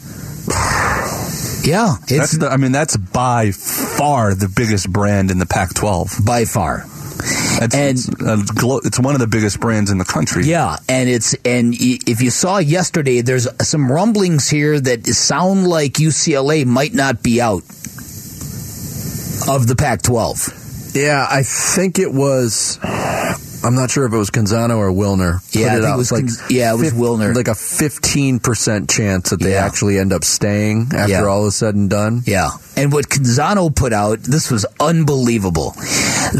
Yeah, 1.63 1.95
it's 2.01 2.11
That's 2.11 2.37
the, 2.37 2.49
I 2.49 2.57
mean, 2.57 2.71
that's 2.73 2.97
by 2.97 3.51
far 3.51 4.33
the 4.35 4.47
biggest 4.53 4.91
brand 4.91 5.31
in 5.31 5.39
the 5.39 5.45
Pac-12. 5.45 6.25
by 6.25 6.45
far. 6.45 6.85
It's, 7.61 7.73
And- 7.75 7.97
it's, 7.97 8.09
uh, 8.21 8.43
glo- 8.53 8.81
it's 8.83 8.99
one 8.99 9.13
of 9.15 9.21
the 9.21 9.27
biggest 9.27 9.59
brands 9.59 9.89
in 9.91 9.97
the 9.97 10.03
country. 10.05 10.43
Yeah, 10.45 10.75
and 10.89 11.07
it's 11.07 11.33
and 11.45 11.73
if 11.79 12.21
you 12.21 12.31
saw 12.31 12.57
yesterday, 12.57 13.21
there's 13.21 13.47
some 13.61 13.89
rumblings 13.89 14.49
here 14.49 14.79
that 14.79 15.05
sound 15.07 15.67
like 15.67 15.93
UCLA 15.93 16.65
might 16.65 16.93
not 16.93 17.23
be 17.23 17.39
out 17.39 17.63
of 19.47 19.67
the 19.67 19.75
Pac-12. 19.77 20.95
Yeah, 20.95 21.25
I 21.29 21.43
think 21.43 21.97
it 21.99 22.11
was. 22.13 22.77
I'm 23.63 23.75
not 23.75 23.91
sure 23.91 24.05
if 24.05 24.13
it 24.13 24.17
was 24.17 24.29
Canzano 24.29 24.77
or 24.77 24.89
Wilner. 24.91 25.39
Yeah, 25.55 25.67
I 25.67 25.79
think 25.79 25.93
it 25.93 25.97
was 25.97 26.11
like 26.11 26.25
yeah, 26.49 26.73
it 26.73 26.77
was 26.77 26.91
Wilner. 26.93 27.35
Like 27.35 27.47
a 27.47 27.55
15 27.55 28.39
percent 28.39 28.89
chance 28.89 29.29
that 29.29 29.39
they 29.39 29.51
Yeah. 29.53 29.65
actually 29.65 29.99
end 29.99 30.11
up 30.11 30.23
staying 30.23 30.91
after 30.93 31.11
Yeah. 31.11 31.23
all 31.25 31.47
is 31.47 31.55
said 31.55 31.75
and 31.75 31.89
done. 31.89 32.23
Yeah, 32.25 32.49
and 32.75 32.91
what 32.91 33.09
Canzano 33.09 33.73
put 33.73 33.93
out, 33.93 34.21
this 34.23 34.51
was 34.51 34.65
unbelievable. 34.79 35.71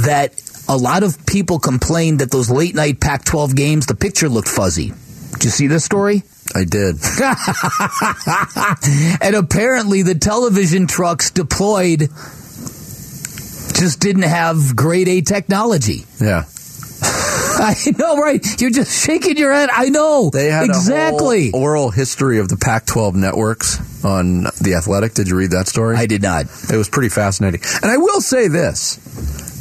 That 0.06 0.34
a 0.68 0.78
lot 0.78 1.04
of 1.04 1.26
people 1.26 1.60
complained 1.60 2.20
that 2.20 2.32
those 2.32 2.50
late 2.50 2.76
night 2.76 3.00
Pac-12 3.00 3.56
games, 3.56 3.86
the 3.86 3.96
picture 3.96 4.30
looked 4.30 4.48
fuzzy. 4.50 4.94
Did 5.34 5.46
you 5.46 5.50
see 5.50 5.68
this 5.68 5.84
story? 5.84 6.24
I 6.56 6.64
did. 6.66 6.98
and 9.22 9.36
apparently 9.36 10.04
the 10.04 10.16
television 10.16 10.88
trucks 10.88 11.32
deployed 11.32 12.10
just 13.76 14.00
didn't 14.00 14.24
have 14.24 14.76
grade 14.76 15.08
A 15.08 15.22
technology. 15.22 16.06
Yeah, 16.22 16.44
I 17.56 17.76
know, 17.98 18.18
right? 18.18 18.62
You're 18.62 18.70
just 18.70 19.06
shaking 19.06 19.38
your 19.38 19.54
head. 19.54 19.70
I 19.72 19.90
know. 19.90 20.30
they 20.32 20.50
had 20.50 20.66
exactly. 20.66 21.52
oral 21.52 21.92
history 21.92 22.40
of 22.40 22.50
the 22.50 22.58
Pac-12 22.58 23.14
networks 23.16 24.04
on 24.04 24.44
the 24.62 24.76
Athletic. 24.78 25.14
Did 25.14 25.28
you 25.28 25.36
read 25.36 25.52
that 25.52 25.68
story? 25.68 25.96
I 25.96 26.06
did 26.06 26.22
not. 26.22 26.46
It 26.72 26.78
was 26.78 26.90
pretty 26.90 27.10
fascinating. 27.10 27.62
And 27.82 27.92
I 27.92 27.98
will 27.98 28.22
say 28.22 28.48
this. 28.48 29.00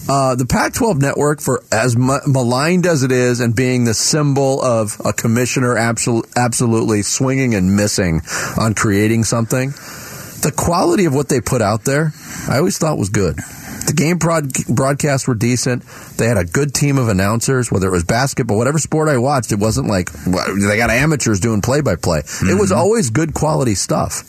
Uh, 0.08 0.34
the 0.34 0.46
Pac-12 0.46 1.00
network, 1.00 1.40
for 1.40 1.62
as 1.70 1.96
maligned 1.96 2.86
as 2.86 3.02
it 3.02 3.12
is, 3.12 3.40
and 3.40 3.54
being 3.54 3.84
the 3.84 3.94
symbol 3.94 4.60
of 4.60 5.00
a 5.04 5.12
commissioner 5.12 5.74
absol- 5.74 6.28
absolutely 6.36 7.02
swinging 7.02 7.54
and 7.54 7.76
missing 7.76 8.20
on 8.58 8.74
creating 8.74 9.24
something, 9.24 9.70
the 9.70 10.52
quality 10.56 11.04
of 11.04 11.14
what 11.14 11.28
they 11.28 11.40
put 11.40 11.62
out 11.62 11.84
there, 11.84 12.12
I 12.48 12.58
always 12.58 12.78
thought 12.78 12.98
was 12.98 13.10
good. 13.10 13.38
The 13.86 13.92
game 13.92 14.18
broad- 14.18 14.52
broadcasts 14.68 15.26
were 15.26 15.34
decent. 15.34 15.82
They 16.16 16.26
had 16.26 16.36
a 16.36 16.44
good 16.44 16.72
team 16.72 16.98
of 16.98 17.08
announcers, 17.08 17.70
whether 17.70 17.88
it 17.88 17.90
was 17.90 18.04
basketball, 18.04 18.56
whatever 18.56 18.78
sport 18.78 19.08
I 19.08 19.18
watched. 19.18 19.52
It 19.52 19.58
wasn't 19.58 19.88
like 19.88 20.10
they 20.12 20.76
got 20.76 20.90
amateurs 20.90 21.40
doing 21.40 21.60
play-by-play. 21.62 22.18
It 22.18 22.58
was 22.58 22.70
mm-hmm. 22.70 22.78
always 22.78 23.10
good 23.10 23.34
quality 23.34 23.74
stuff. 23.74 24.22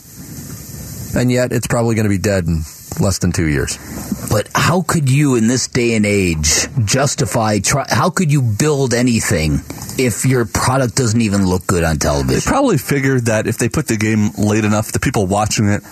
And 1.16 1.30
yet, 1.30 1.52
it's 1.52 1.68
probably 1.68 1.94
going 1.94 2.04
to 2.04 2.10
be 2.10 2.18
dead 2.18 2.46
in 2.46 2.64
less 3.00 3.18
than 3.18 3.30
two 3.30 3.46
years. 3.46 3.78
But 4.30 4.48
how 4.54 4.82
could 4.82 5.08
you, 5.08 5.36
in 5.36 5.46
this 5.46 5.68
day 5.68 5.94
and 5.94 6.04
age, 6.04 6.66
justify? 6.84 7.60
Try, 7.60 7.86
how 7.88 8.10
could 8.10 8.32
you 8.32 8.42
build 8.42 8.94
anything 8.94 9.60
if 9.96 10.24
your 10.24 10.44
product 10.44 10.96
doesn't 10.96 11.20
even 11.20 11.46
look 11.46 11.66
good 11.66 11.84
on 11.84 11.98
They 11.98 12.06
television? 12.06 12.50
probably 12.50 12.78
figured 12.78 13.26
that 13.26 13.46
if 13.46 13.58
they 13.58 13.68
put 13.68 13.86
the 13.86 13.96
game 13.96 14.30
late 14.36 14.64
enough, 14.64 14.90
the 14.90 14.98
people 14.98 15.26
watching 15.26 15.68
it. 15.68 15.82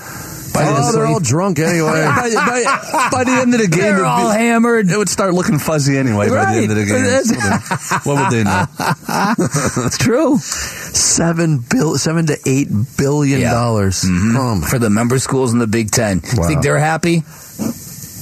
By, 0.52 0.64
oh, 0.68 0.92
the, 0.92 0.98
they're 0.98 1.06
all 1.06 1.20
drunk 1.20 1.58
anyway. 1.58 2.02
by, 2.04 2.30
by, 2.34 3.08
by 3.10 3.24
the 3.24 3.30
end 3.32 3.54
of 3.54 3.60
the 3.60 3.68
game, 3.68 3.80
They're 3.80 4.04
all 4.04 4.30
be- 4.32 4.38
hammered. 4.38 4.90
it 4.90 4.96
would 4.98 5.08
start 5.08 5.32
looking 5.34 5.58
fuzzy 5.58 5.96
anyway 5.96 6.28
by 6.28 6.52
the 6.52 6.60
end 6.60 6.70
of 6.70 6.76
the 6.76 6.84
game. 6.84 7.02
That's- 7.04 7.28
So 7.28 7.34
then, 7.34 8.00
what 8.04 8.22
would 8.22 8.30
they 8.32 8.44
know? 8.44 8.66
It's 9.86 9.98
true. 9.98 10.38
seven 10.38 11.58
bill, 11.58 11.96
seven 11.96 12.26
to 12.26 12.38
eight 12.46 12.68
billion 12.98 13.40
Yeah. 13.40 13.52
dollars. 13.52 14.02
Mm-hmm. 14.02 14.36
Oh 14.36 14.60
For 14.68 14.78
the 14.78 14.90
member 14.90 15.18
schools 15.18 15.52
in 15.52 15.58
the 15.58 15.66
Big 15.66 15.90
Ten, 15.90 16.20
Wow. 16.36 16.46
think 16.48 16.62
they're 16.62 16.78
happy? 16.78 17.22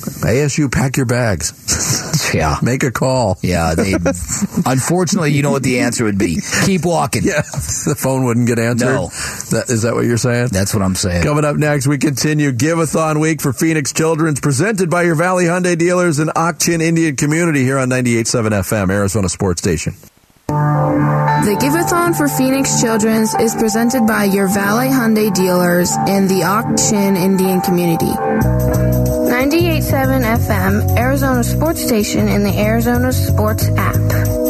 ASU, 0.00 0.70
pack 0.70 0.96
your 0.96 1.06
bags. 1.06 1.52
Yeah. 2.34 2.58
Make 2.62 2.84
a 2.84 2.92
call. 2.92 3.38
Yeah, 3.42 3.74
they. 3.74 3.92
unfortunately, 3.92 5.32
you 5.32 5.42
know 5.42 5.50
what 5.50 5.64
the 5.64 5.80
answer 5.80 6.04
would 6.04 6.18
be. 6.18 6.38
Keep 6.64 6.84
walking. 6.84 7.22
Yeah, 7.24 7.42
the 7.42 7.96
phone 7.98 8.24
wouldn't 8.24 8.46
get 8.46 8.58
answered. 8.58 8.86
No. 8.86 9.06
That, 9.50 9.64
is 9.68 9.82
that 9.82 9.94
what 9.94 10.04
you're 10.04 10.16
saying? 10.16 10.48
That's 10.52 10.72
what 10.72 10.82
I'm 10.82 10.94
saying. 10.94 11.24
Coming 11.24 11.44
up 11.44 11.56
next, 11.56 11.86
we 11.86 11.98
continue 11.98 12.52
Giveathon 12.52 13.20
Week 13.20 13.40
for 13.40 13.52
Phoenix 13.52 13.92
Children's, 13.92 14.40
presented 14.40 14.90
by 14.90 15.02
your 15.02 15.16
Valley 15.16 15.46
Hyundai 15.46 15.76
dealers 15.76 16.18
in 16.18 16.30
Ak-Chin 16.36 16.80
Indian 16.80 17.16
Community 17.16 17.64
here 17.64 17.78
on 17.78 17.88
98.7 17.88 18.50
FM, 18.50 18.90
Arizona 18.90 19.28
Sports 19.28 19.60
Station. 19.60 19.94
The 20.46 21.56
Giveathon 21.60 22.16
for 22.16 22.28
Phoenix 22.28 22.80
Children's 22.80 23.34
is 23.34 23.54
presented 23.54 24.06
by 24.06 24.24
your 24.24 24.48
Valley 24.48 24.88
Hyundai 24.88 25.32
dealers 25.32 25.96
in 26.08 26.26
the 26.28 26.42
Chin 26.90 27.16
Indian 27.16 27.60
community. 27.60 29.19
98.7 29.50 30.46
FM, 30.46 30.96
Arizona 30.96 31.42
Sports 31.42 31.82
Station 31.84 32.28
in 32.28 32.44
the 32.44 32.56
Arizona 32.56 33.12
Sports 33.12 33.66
app. 33.70 33.96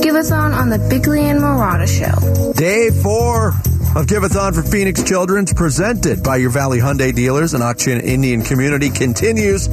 Giveathon 0.04 0.54
on 0.54 0.68
the 0.68 0.78
Bickley 0.90 1.22
and 1.22 1.40
Marotta 1.40 1.88
Show. 1.88 2.52
Day 2.52 2.90
four 2.90 3.48
of 3.96 4.06
Giveathon 4.06 4.54
for 4.54 4.62
Phoenix 4.62 5.02
Children's, 5.02 5.54
presented 5.54 6.22
by 6.22 6.36
your 6.36 6.50
Valley 6.50 6.80
Hyundai 6.80 7.14
dealers 7.14 7.54
in 7.54 7.62
Ak-Chin 7.62 8.02
Indian 8.02 8.42
Community, 8.42 8.90
continues 8.90 9.68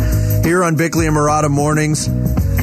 here 0.46 0.64
on 0.64 0.78
Bickley 0.78 1.08
and 1.08 1.16
Marotta 1.18 1.50
mornings. 1.50 2.08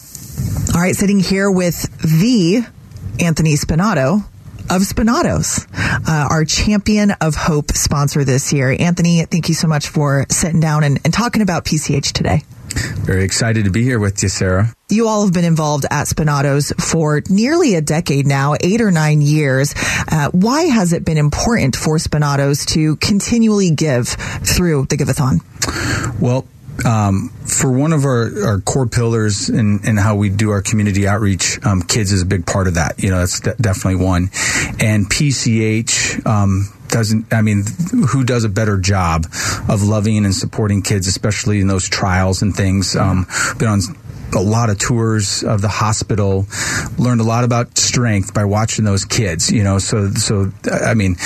All 0.74 0.80
right, 0.80 0.94
sitting 0.94 1.20
here 1.20 1.50
with 1.50 1.82
the 2.00 2.66
Anthony 3.20 3.54
Spinato 3.54 4.24
of 4.68 4.82
Spinatos, 4.82 5.66
uh, 6.08 6.28
our 6.30 6.44
champion 6.44 7.12
of 7.20 7.34
hope 7.34 7.72
sponsor 7.72 8.24
this 8.24 8.52
year. 8.52 8.76
Anthony, 8.78 9.24
thank 9.24 9.48
you 9.48 9.54
so 9.54 9.68
much 9.68 9.88
for 9.88 10.26
sitting 10.28 10.60
down 10.60 10.84
and, 10.84 10.98
and 11.04 11.14
talking 11.14 11.42
about 11.42 11.64
PCH 11.64 12.12
today. 12.12 12.42
Very 12.76 13.24
excited 13.24 13.64
to 13.64 13.70
be 13.70 13.82
here 13.82 13.98
with 13.98 14.22
you, 14.22 14.28
Sarah. 14.28 14.74
You 14.88 15.08
all 15.08 15.24
have 15.24 15.32
been 15.32 15.44
involved 15.44 15.86
at 15.90 16.06
Spinatos 16.06 16.72
for 16.80 17.22
nearly 17.28 17.74
a 17.74 17.80
decade 17.80 18.26
now, 18.26 18.54
eight 18.60 18.80
or 18.80 18.90
nine 18.90 19.20
years. 19.20 19.74
Uh, 20.10 20.30
why 20.30 20.62
has 20.62 20.92
it 20.92 21.04
been 21.04 21.18
important 21.18 21.74
for 21.76 21.96
Spinatos 21.96 22.66
to 22.74 22.96
continually 22.96 23.70
give 23.70 24.08
through 24.08 24.86
the 24.86 24.96
Giveathon? 24.96 25.40
Well, 26.20 26.46
um, 26.84 27.30
for 27.46 27.70
one 27.70 27.92
of 27.92 28.04
our, 28.04 28.46
our 28.46 28.60
core 28.60 28.86
pillars 28.86 29.48
in, 29.48 29.80
in 29.84 29.96
how 29.96 30.16
we 30.16 30.28
do 30.28 30.50
our 30.50 30.62
community 30.62 31.06
outreach, 31.06 31.64
um, 31.64 31.82
kids 31.82 32.12
is 32.12 32.22
a 32.22 32.26
big 32.26 32.46
part 32.46 32.68
of 32.68 32.74
that. 32.74 33.02
You 33.02 33.10
know, 33.10 33.18
that's 33.18 33.40
de- 33.40 33.54
definitely 33.54 34.04
one. 34.04 34.30
And 34.80 35.06
PCH, 35.06 36.26
um, 36.26 36.72
doesn't, 36.88 37.32
I 37.32 37.42
mean, 37.42 37.64
who 38.08 38.24
does 38.24 38.44
a 38.44 38.48
better 38.48 38.78
job 38.78 39.26
of 39.68 39.82
loving 39.82 40.24
and 40.24 40.34
supporting 40.34 40.82
kids, 40.82 41.06
especially 41.06 41.60
in 41.60 41.66
those 41.66 41.88
trials 41.88 42.42
and 42.42 42.54
things? 42.54 42.94
Um, 42.94 43.26
been 43.58 43.68
on 43.68 43.80
a 44.34 44.40
lot 44.40 44.70
of 44.70 44.78
tours 44.78 45.42
of 45.42 45.62
the 45.62 45.68
hospital, 45.68 46.46
learned 46.98 47.20
a 47.20 47.24
lot 47.24 47.44
about 47.44 47.78
strength 47.78 48.34
by 48.34 48.44
watching 48.44 48.84
those 48.84 49.04
kids, 49.04 49.50
you 49.50 49.64
know. 49.64 49.78
So, 49.78 50.10
so, 50.10 50.52
I 50.70 50.94
mean, 50.94 51.16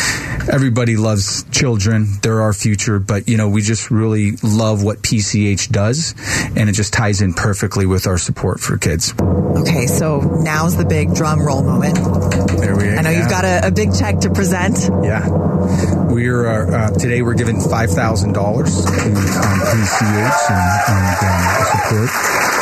everybody 0.50 0.96
loves 0.96 1.44
children. 1.50 2.06
They're 2.22 2.42
our 2.42 2.52
future, 2.52 2.98
but, 2.98 3.28
you 3.28 3.36
know, 3.36 3.48
we 3.48 3.62
just 3.62 3.90
really 3.90 4.32
love 4.42 4.82
what 4.82 5.02
PCH 5.02 5.70
does, 5.70 6.14
and 6.56 6.68
it 6.68 6.72
just 6.72 6.92
ties 6.92 7.20
in 7.20 7.34
perfectly 7.34 7.86
with 7.86 8.06
our 8.06 8.18
support 8.18 8.60
for 8.60 8.76
kids. 8.76 9.14
Okay, 9.20 9.86
so 9.86 10.20
now's 10.20 10.76
the 10.76 10.84
big 10.84 11.14
drum 11.14 11.40
roll 11.40 11.62
moment. 11.62 11.96
There 12.60 12.76
we 12.76 12.88
are. 12.88 12.96
I 12.96 13.02
know 13.02 13.10
you've 13.10 13.30
got 13.30 13.44
a, 13.44 13.66
a 13.66 13.70
big 13.70 13.94
check 13.94 14.20
to 14.20 14.30
present. 14.30 14.78
Yeah. 15.04 15.26
We're 16.10 16.42
uh, 16.42 16.66
uh, 16.66 16.90
today 16.98 17.22
we're 17.22 17.34
giving 17.38 17.60
five 17.60 17.90
thousand 17.90 18.32
dollars 18.32 18.74
to 18.74 18.90
um, 18.90 19.14
PCH 19.14 20.40
and, 20.50 20.70
and 20.90 21.06
um, 21.22 21.42
support, 21.70 22.10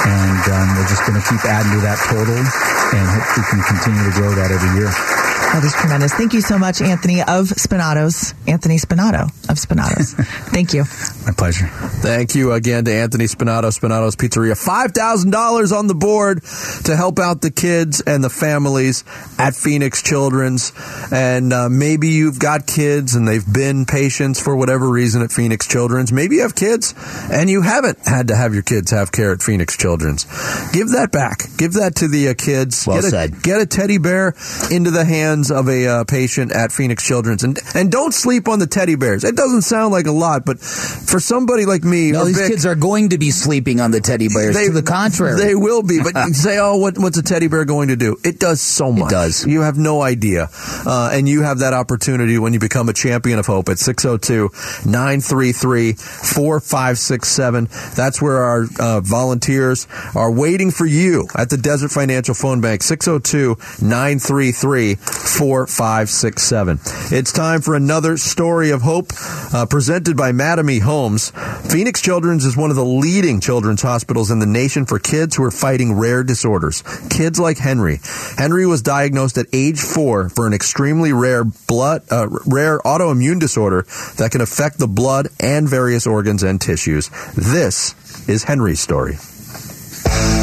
and 0.05 0.43
um, 0.53 0.77
we're 0.77 0.89
just 0.89 1.01
going 1.09 1.17
to 1.17 1.25
keep 1.25 1.43
adding 1.49 1.73
to 1.73 1.81
that 1.81 1.97
total, 2.13 2.37
and 2.37 3.05
hope 3.09 3.25
we 3.33 3.43
can 3.49 3.61
continue 3.65 4.05
to 4.05 4.15
grow 4.21 4.35
that 4.37 4.53
every 4.53 4.69
year. 4.77 5.28
That 5.53 5.65
is 5.65 5.73
tremendous. 5.73 6.13
Thank 6.13 6.35
you 6.35 6.43
so 6.43 6.59
much, 6.59 6.83
Anthony 6.83 7.21
of 7.21 7.49
Spinatos. 7.49 8.35
Anthony 8.47 8.77
Spinato 8.77 9.25
of 9.49 9.57
Spinatos. 9.57 10.15
Thank 10.53 10.75
you. 10.75 10.85
My 11.25 11.33
pleasure. 11.33 11.67
Thank 11.67 12.35
you 12.35 12.53
again 12.53 12.85
to 12.85 12.93
Anthony 12.93 13.25
Spinato, 13.25 13.73
Spinato's 13.73 14.15
Pizzeria. 14.15 14.53
$5,000 14.53 15.73
on 15.73 15.87
the 15.87 15.95
board 15.95 16.45
to 16.85 16.95
help 16.95 17.19
out 17.19 17.41
the 17.41 17.51
kids 17.51 18.03
and 18.03 18.23
the 18.23 18.29
families 18.29 19.05
at 19.39 19.55
Phoenix 19.55 20.03
Children's. 20.03 20.73
And 21.11 21.53
uh, 21.55 21.71
maybe 21.71 22.09
you've 22.09 22.39
got 22.39 22.67
kids 22.67 23.15
and 23.15 23.27
they've 23.27 23.51
been 23.51 23.87
patients 23.87 24.43
for 24.43 24.55
whatever 24.55 24.89
reason 24.89 25.23
at 25.23 25.33
Phoenix 25.33 25.67
Children's. 25.67 26.13
Maybe 26.13 26.37
you 26.37 26.43
have 26.43 26.55
kids 26.55 26.95
and 27.33 27.49
you 27.49 27.63
haven't 27.63 28.07
had 28.07 28.29
to 28.29 28.37
have 28.37 28.53
your 28.53 28.63
kids 28.63 28.91
have 28.91 29.13
care 29.13 29.33
at 29.33 29.41
Phoenix 29.41 29.79
Children's. 29.79 30.25
Give 30.73 30.91
that 30.91 31.09
back. 31.11 31.45
Give 31.57 31.73
that 31.73 31.97
to 31.97 32.09
the 32.09 32.29
uh, 32.29 32.35
kids. 32.35 32.87
Well 32.87 32.99
get 32.99 33.07
a, 33.07 33.11
said. 33.11 33.43
Get 33.43 33.61
a 33.63 33.67
teddy 33.67 33.97
bear 33.97 34.35
into 34.71 34.91
the 34.91 35.07
hands 35.07 35.38
of 35.51 35.69
a 35.69 35.87
uh, 35.87 36.05
patient 36.05 36.53
at 36.53 36.73
Phoenix 36.73 37.07
Children's, 37.07 37.45
and 37.45 37.59
and 37.75 37.91
don't 37.91 38.13
sleep 38.13 38.49
on 38.49 38.59
the 38.59 38.67
teddy 38.67 38.97
bears. 38.97 39.25
It 39.25 39.37
doesn't 39.37 39.63
sound 39.63 39.93
like 39.93 40.07
a 40.07 40.13
lot, 40.13 40.45
but 40.45 40.59
for 40.59 41.21
somebody 41.21 41.65
like 41.65 41.85
me, 41.85 42.13
No, 42.13 42.25
these 42.25 42.39
Vic, 42.39 42.49
kids 42.51 42.67
are 42.67 42.75
going 42.75 43.11
to 43.11 43.19
be 43.19 43.31
sleeping 43.31 43.81
on 43.81 43.91
the 43.91 44.01
teddy 44.01 44.29
bears. 44.29 44.57
to 44.57 44.73
the 44.73 44.83
contrary, 44.83 45.41
they 45.41 45.55
will 45.55 45.83
be. 45.83 46.01
But 46.03 46.15
you 46.27 46.35
say, 46.35 46.59
oh, 46.59 46.77
what, 46.77 46.99
what's 46.99 47.17
a 47.19 47.23
teddy 47.23 47.49
bear 47.49 47.65
going 47.65 47.89
to 47.89 47.97
do? 47.97 48.17
It 48.25 48.39
does 48.39 48.61
so 48.61 48.93
much. 48.93 49.11
does. 49.11 49.47
You 49.47 49.63
have 49.63 49.79
no 49.79 50.03
idea. 50.03 50.49
Uh, 50.87 51.11
and 51.13 51.29
you 51.29 51.43
have 51.43 51.61
that 51.61 51.73
opportunity 51.73 52.39
when 52.39 52.53
you 52.53 52.59
become 52.59 52.89
a 52.89 52.93
champion 52.93 53.39
of 53.39 53.47
hope 53.47 53.69
at 53.69 53.79
602 53.79 54.51
933 54.89 55.93
4567. 55.93 57.69
That's 57.95 58.21
where 58.21 58.39
our 58.43 58.65
uh, 58.81 59.01
volunteers 59.01 59.87
are 60.15 60.31
waiting 60.33 60.71
for 60.71 60.87
you 60.87 61.29
at 61.35 61.51
the 61.51 61.57
Desert 61.57 61.91
Financial 61.91 62.35
Phone 62.35 62.61
Bank, 62.61 62.83
602 62.83 63.57
933 63.85 64.95
4567. 65.37 66.81
It's 67.17 67.33
time 67.33 67.61
for 67.61 67.75
another 67.75 68.17
story 68.17 68.71
of 68.71 68.83
hope 68.83 69.13
uh, 69.53 69.67
presented 69.67 70.17
by 70.17 70.33
Madame. 70.33 70.81
Homes. 70.81 71.31
Phoenix 71.71 72.03
Children's 72.03 72.45
is 72.45 72.57
one 72.57 72.71
of 72.71 72.77
the 72.77 72.85
leading 72.85 73.41
children's 73.41 73.83
hospitals 73.83 74.31
in 74.31 74.39
the 74.39 74.47
nation 74.47 74.87
for 74.87 74.99
kids 74.99 75.37
who 75.37 75.45
are 75.45 75.51
fighting 75.51 75.95
rare 75.95 76.23
disorders. 76.23 76.83
Kids 77.11 77.39
like 77.39 77.59
Henry. 77.59 78.01
Henry 78.37 78.67
was 78.67 78.83
diagnosed 78.83 79.39
at 79.39 79.47
age 79.53 79.81
four 79.81 80.29
for 80.29 80.47
an 80.47 80.53
extremely 80.53 81.13
rare 81.13 81.45
blood, 81.45 82.03
uh, 82.11 82.29
rare 82.47 82.79
autoimmune 82.81 83.41
disorder 83.41 83.87
that 84.17 84.31
can 84.31 84.41
affect 84.41 84.79
the 84.79 84.89
blood 84.89 85.29
and 85.41 85.69
various 85.69 86.07
organs 86.07 86.43
and 86.43 86.61
tissues. 86.61 87.09
This 87.35 87.95
is 88.29 88.45
Henry's 88.45 88.81
story. 88.81 89.17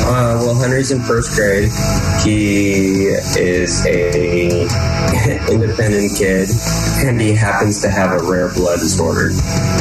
Uh, 0.07 0.37
well, 0.39 0.53
Henry's 0.53 0.91
in 0.91 1.01
first 1.01 1.33
grade. 1.33 1.71
He 2.23 3.05
is 3.39 3.83
a 3.87 4.61
independent 5.51 6.15
kid, 6.15 6.47
and 7.03 7.19
he 7.19 7.33
happens 7.33 7.81
to 7.81 7.89
have 7.89 8.11
a 8.11 8.23
rare 8.23 8.53
blood 8.53 8.79
disorder. 8.79 9.29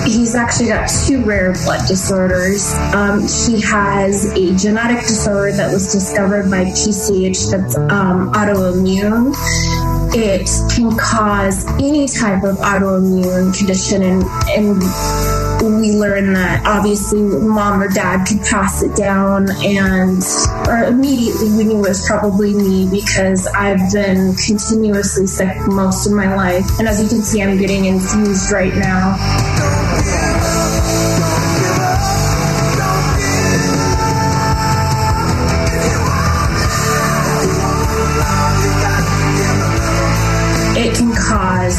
He's 0.07 0.35
actually 0.35 0.69
got 0.69 0.89
two 0.89 1.23
rare 1.23 1.53
blood 1.53 1.87
disorders. 1.87 2.73
Um, 2.95 3.21
he 3.21 3.61
has 3.61 4.33
a 4.33 4.57
genetic 4.57 5.03
disorder 5.03 5.53
that 5.53 5.71
was 5.71 5.93
discovered 5.93 6.51
by 6.51 6.65
PCH 6.65 7.51
that's 7.51 7.77
um, 7.77 8.33
autoimmune. 8.33 9.35
It 10.15 10.49
can 10.75 10.97
cause 10.97 11.67
any 11.75 12.09
type 12.09 12.45
of 12.45 12.57
autoimmune 12.57 13.55
condition, 13.55 14.03
and, 14.03 14.23
and 14.57 14.83
we 15.63 15.93
learned 15.93 16.37
that 16.37 16.67
obviously 16.67 17.21
mom 17.21 17.83
or 17.83 17.89
dad 17.89 18.27
could 18.27 18.41
pass 18.41 18.83
it 18.83 18.97
down, 18.97 19.51
and 19.63 20.23
or 20.69 20.85
immediately 20.85 21.51
we 21.53 21.65
knew 21.65 21.85
it 21.85 21.89
was 21.89 22.07
probably 22.07 22.55
me 22.55 22.89
because 22.91 23.47
I've 23.49 23.93
been 23.93 24.35
continuously 24.35 25.27
sick 25.27 25.57
most 25.67 26.07
of 26.07 26.13
my 26.13 26.35
life. 26.35 26.67
And 26.79 26.89
as 26.89 27.03
you 27.03 27.09
can 27.09 27.23
see, 27.23 27.43
I'm 27.43 27.59
getting 27.59 27.87
infused 27.87 28.51
right 28.51 28.75
now. 28.75 29.17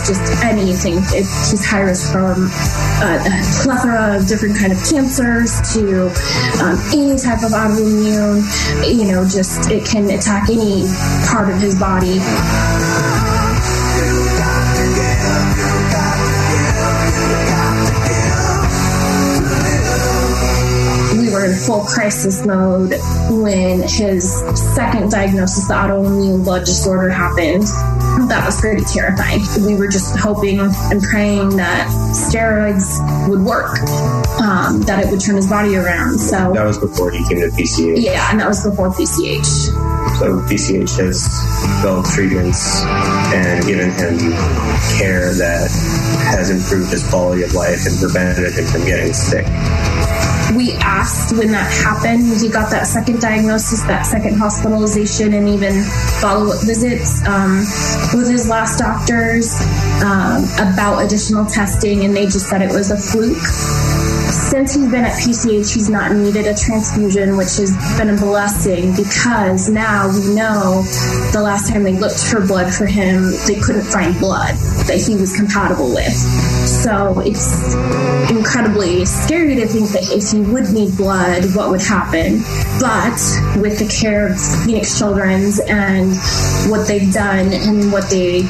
Just 0.05 0.43
anything. 0.43 0.97
It, 1.09 1.25
he's 1.49 1.65
high 1.65 1.81
risk 1.81 2.11
from 2.11 2.49
uh, 3.01 3.25
a 3.25 3.63
plethora 3.63 4.17
of 4.17 4.27
different 4.27 4.57
kind 4.57 4.71
of 4.71 4.77
cancers 4.87 5.57
to 5.73 6.09
um, 6.61 6.77
any 6.93 7.17
type 7.17 7.41
of 7.41 7.51
autoimmune. 7.51 8.45
You 8.85 9.11
know, 9.11 9.27
just 9.27 9.69
it 9.71 9.85
can 9.85 10.09
attack 10.09 10.49
any 10.49 10.85
part 11.27 11.49
of 11.49 11.59
his 11.59 11.77
body. 11.79 12.19
we 21.17 21.31
were 21.31 21.45
in 21.45 21.53
full 21.55 21.83
crisis 21.85 22.45
mode 22.45 22.93
when 23.29 23.81
his 23.81 24.39
second 24.75 25.09
diagnosis, 25.09 25.67
the 25.67 25.73
autoimmune 25.73 26.43
blood 26.43 26.65
disorder, 26.65 27.09
happened. 27.09 27.65
That 28.35 28.45
was 28.47 28.59
pretty 28.59 28.83
terrifying. 28.83 29.41
We 29.65 29.75
were 29.75 29.87
just 29.87 30.19
hoping 30.19 30.59
and 30.59 31.01
praying 31.01 31.55
that 31.55 31.87
steroids 32.11 32.99
would 33.29 33.39
work, 33.39 33.79
um, 34.43 34.81
that 34.83 35.05
it 35.05 35.09
would 35.09 35.21
turn 35.21 35.37
his 35.37 35.47
body 35.47 35.77
around. 35.77 36.19
So 36.19 36.51
That 36.53 36.65
was 36.65 36.77
before 36.77 37.11
he 37.11 37.19
came 37.29 37.39
to 37.39 37.47
PCH. 37.55 38.01
yeah, 38.03 38.27
and 38.29 38.39
that 38.41 38.47
was 38.49 38.61
before 38.61 38.89
PCH. 38.91 39.45
So 40.19 40.41
PCH 40.51 40.97
has 40.99 41.23
developed 41.79 42.09
treatments 42.09 42.81
and 43.31 43.65
given 43.65 43.89
him 43.91 44.19
care 44.99 45.33
that 45.33 45.71
has 46.27 46.49
improved 46.49 46.91
his 46.91 47.07
quality 47.09 47.43
of 47.43 47.53
life 47.53 47.85
and 47.87 47.97
prevented 47.97 48.51
him 48.53 48.65
from 48.65 48.83
getting 48.85 49.13
sick. 49.13 49.45
We 50.53 50.73
asked 50.73 51.35
when 51.37 51.51
that 51.51 51.71
happened. 51.71 52.39
He 52.39 52.49
got 52.49 52.69
that 52.71 52.87
second 52.87 53.21
diagnosis, 53.21 53.81
that 53.83 54.05
second 54.05 54.37
hospitalization, 54.37 55.33
and 55.33 55.49
even 55.49 55.83
follow 56.21 56.51
up 56.53 56.61
visits 56.65 57.25
um, 57.25 57.59
with 58.13 58.29
his 58.29 58.47
last 58.47 58.79
doctors 58.79 59.53
um, 60.03 60.45
about 60.59 60.99
additional 60.99 61.45
testing, 61.45 62.05
and 62.05 62.15
they 62.15 62.25
just 62.25 62.47
said 62.47 62.61
it 62.61 62.71
was 62.71 62.91
a 62.91 62.97
fluke. 62.97 63.41
Since 64.35 64.75
he's 64.75 64.91
been 64.91 65.05
at 65.05 65.17
PCH, 65.17 65.73
he's 65.73 65.89
not 65.89 66.11
needed 66.11 66.45
a 66.45 66.55
transfusion, 66.55 67.37
which 67.37 67.57
has 67.57 67.75
been 67.97 68.09
a 68.09 68.17
blessing 68.17 68.95
because 68.95 69.69
now 69.69 70.07
we 70.07 70.35
know 70.35 70.83
the 71.31 71.41
last 71.41 71.69
time 71.69 71.83
they 71.83 71.93
looked 71.93 72.23
for 72.23 72.45
blood 72.45 72.73
for 72.73 72.85
him, 72.85 73.31
they 73.47 73.55
couldn't 73.55 73.85
find 73.85 74.17
blood 74.19 74.55
that 74.87 75.03
he 75.05 75.15
was 75.15 75.35
compatible 75.35 75.89
with. 75.93 76.13
So 76.85 77.19
it's 77.19 77.73
incredibly 78.29 79.05
scary 79.05 79.55
to 79.55 79.65
think 79.65 79.89
that 79.89 80.03
if 80.11 80.29
he 80.29 80.41
would 80.41 80.71
need 80.71 80.95
blood, 80.95 81.43
what 81.55 81.71
would 81.71 81.81
happen. 81.81 82.43
But 82.79 83.17
with 83.59 83.79
the 83.79 83.89
care 83.89 84.27
of 84.27 84.39
Phoenix 84.63 84.95
Children's 84.99 85.59
and 85.61 86.13
what 86.69 86.87
they've 86.87 87.11
done 87.11 87.51
and 87.53 87.91
what 87.91 88.07
they 88.11 88.43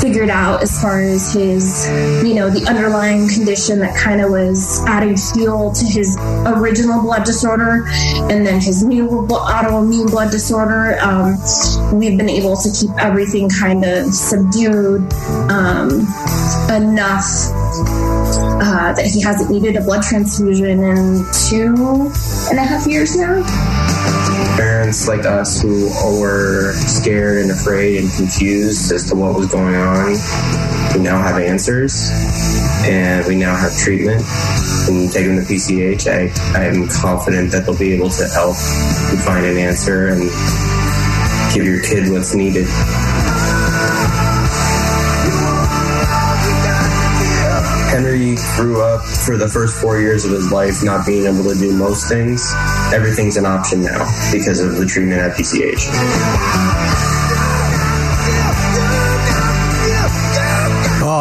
figured 0.00 0.30
out 0.30 0.62
as 0.62 0.80
far 0.80 1.02
as 1.02 1.34
his, 1.34 1.86
you 2.24 2.32
know, 2.32 2.48
the 2.48 2.64
underlying 2.66 3.28
condition 3.28 3.78
that 3.80 3.94
kind 3.94 4.22
of 4.22 4.30
was 4.30 4.82
adding 4.86 5.14
fuel 5.14 5.70
to 5.72 5.84
his 5.84 6.16
original 6.46 7.02
blood 7.02 7.24
disorder 7.24 7.84
and 8.30 8.46
then 8.46 8.58
his 8.58 8.82
new 8.82 9.06
autoimmune 9.28 10.10
blood 10.10 10.30
disorder, 10.30 10.98
um, 11.00 11.36
we've 11.92 12.16
been 12.16 12.30
able 12.30 12.56
to 12.56 12.72
keep 12.72 12.90
everything 12.98 13.50
kind 13.50 13.84
of 13.84 14.06
subdued 14.14 15.12
um, 15.50 15.90
enough 16.70 17.65
uh, 17.66 18.92
that 18.94 19.06
he 19.06 19.20
hasn't 19.20 19.50
needed 19.50 19.76
a 19.76 19.80
blood 19.80 20.02
transfusion 20.02 20.82
in 20.82 21.24
two 21.48 22.10
and 22.50 22.58
a 22.58 22.62
half 22.62 22.86
years 22.86 23.16
now. 23.16 23.42
Parents 24.56 25.08
like 25.08 25.24
us 25.24 25.60
who 25.60 25.90
were 26.20 26.72
scared 26.74 27.42
and 27.42 27.50
afraid 27.50 28.02
and 28.02 28.12
confused 28.12 28.92
as 28.92 29.08
to 29.08 29.14
what 29.14 29.34
was 29.36 29.50
going 29.50 29.74
on, 29.74 30.12
we 30.94 31.02
now 31.02 31.18
have 31.18 31.36
answers 31.36 32.08
and 32.84 33.26
we 33.26 33.36
now 33.36 33.56
have 33.56 33.76
treatment. 33.76 34.22
And 34.88 35.10
taking 35.10 35.36
the 35.36 35.42
PCH, 35.42 36.06
I, 36.06 36.58
I 36.58 36.64
am 36.64 36.88
confident 36.88 37.50
that 37.52 37.66
they'll 37.66 37.78
be 37.78 37.92
able 37.92 38.10
to 38.10 38.28
help 38.28 38.56
you 39.10 39.18
find 39.18 39.44
an 39.44 39.58
answer 39.58 40.08
and 40.08 40.22
give 41.52 41.64
your 41.64 41.82
kid 41.82 42.10
what's 42.10 42.34
needed. 42.34 42.66
Henry 48.16 48.36
grew 48.56 48.80
up 48.80 49.04
for 49.04 49.36
the 49.36 49.48
first 49.48 49.78
four 49.78 50.00
years 50.00 50.24
of 50.24 50.30
his 50.30 50.50
life 50.50 50.82
not 50.82 51.04
being 51.04 51.26
able 51.26 51.44
to 51.44 51.54
do 51.54 51.76
most 51.76 52.08
things. 52.08 52.50
Everything's 52.92 53.36
an 53.36 53.44
option 53.44 53.82
now 53.82 54.08
because 54.32 54.60
of 54.60 54.76
the 54.76 54.86
treatment 54.86 55.20
at 55.20 55.36
PCH. 55.36 56.75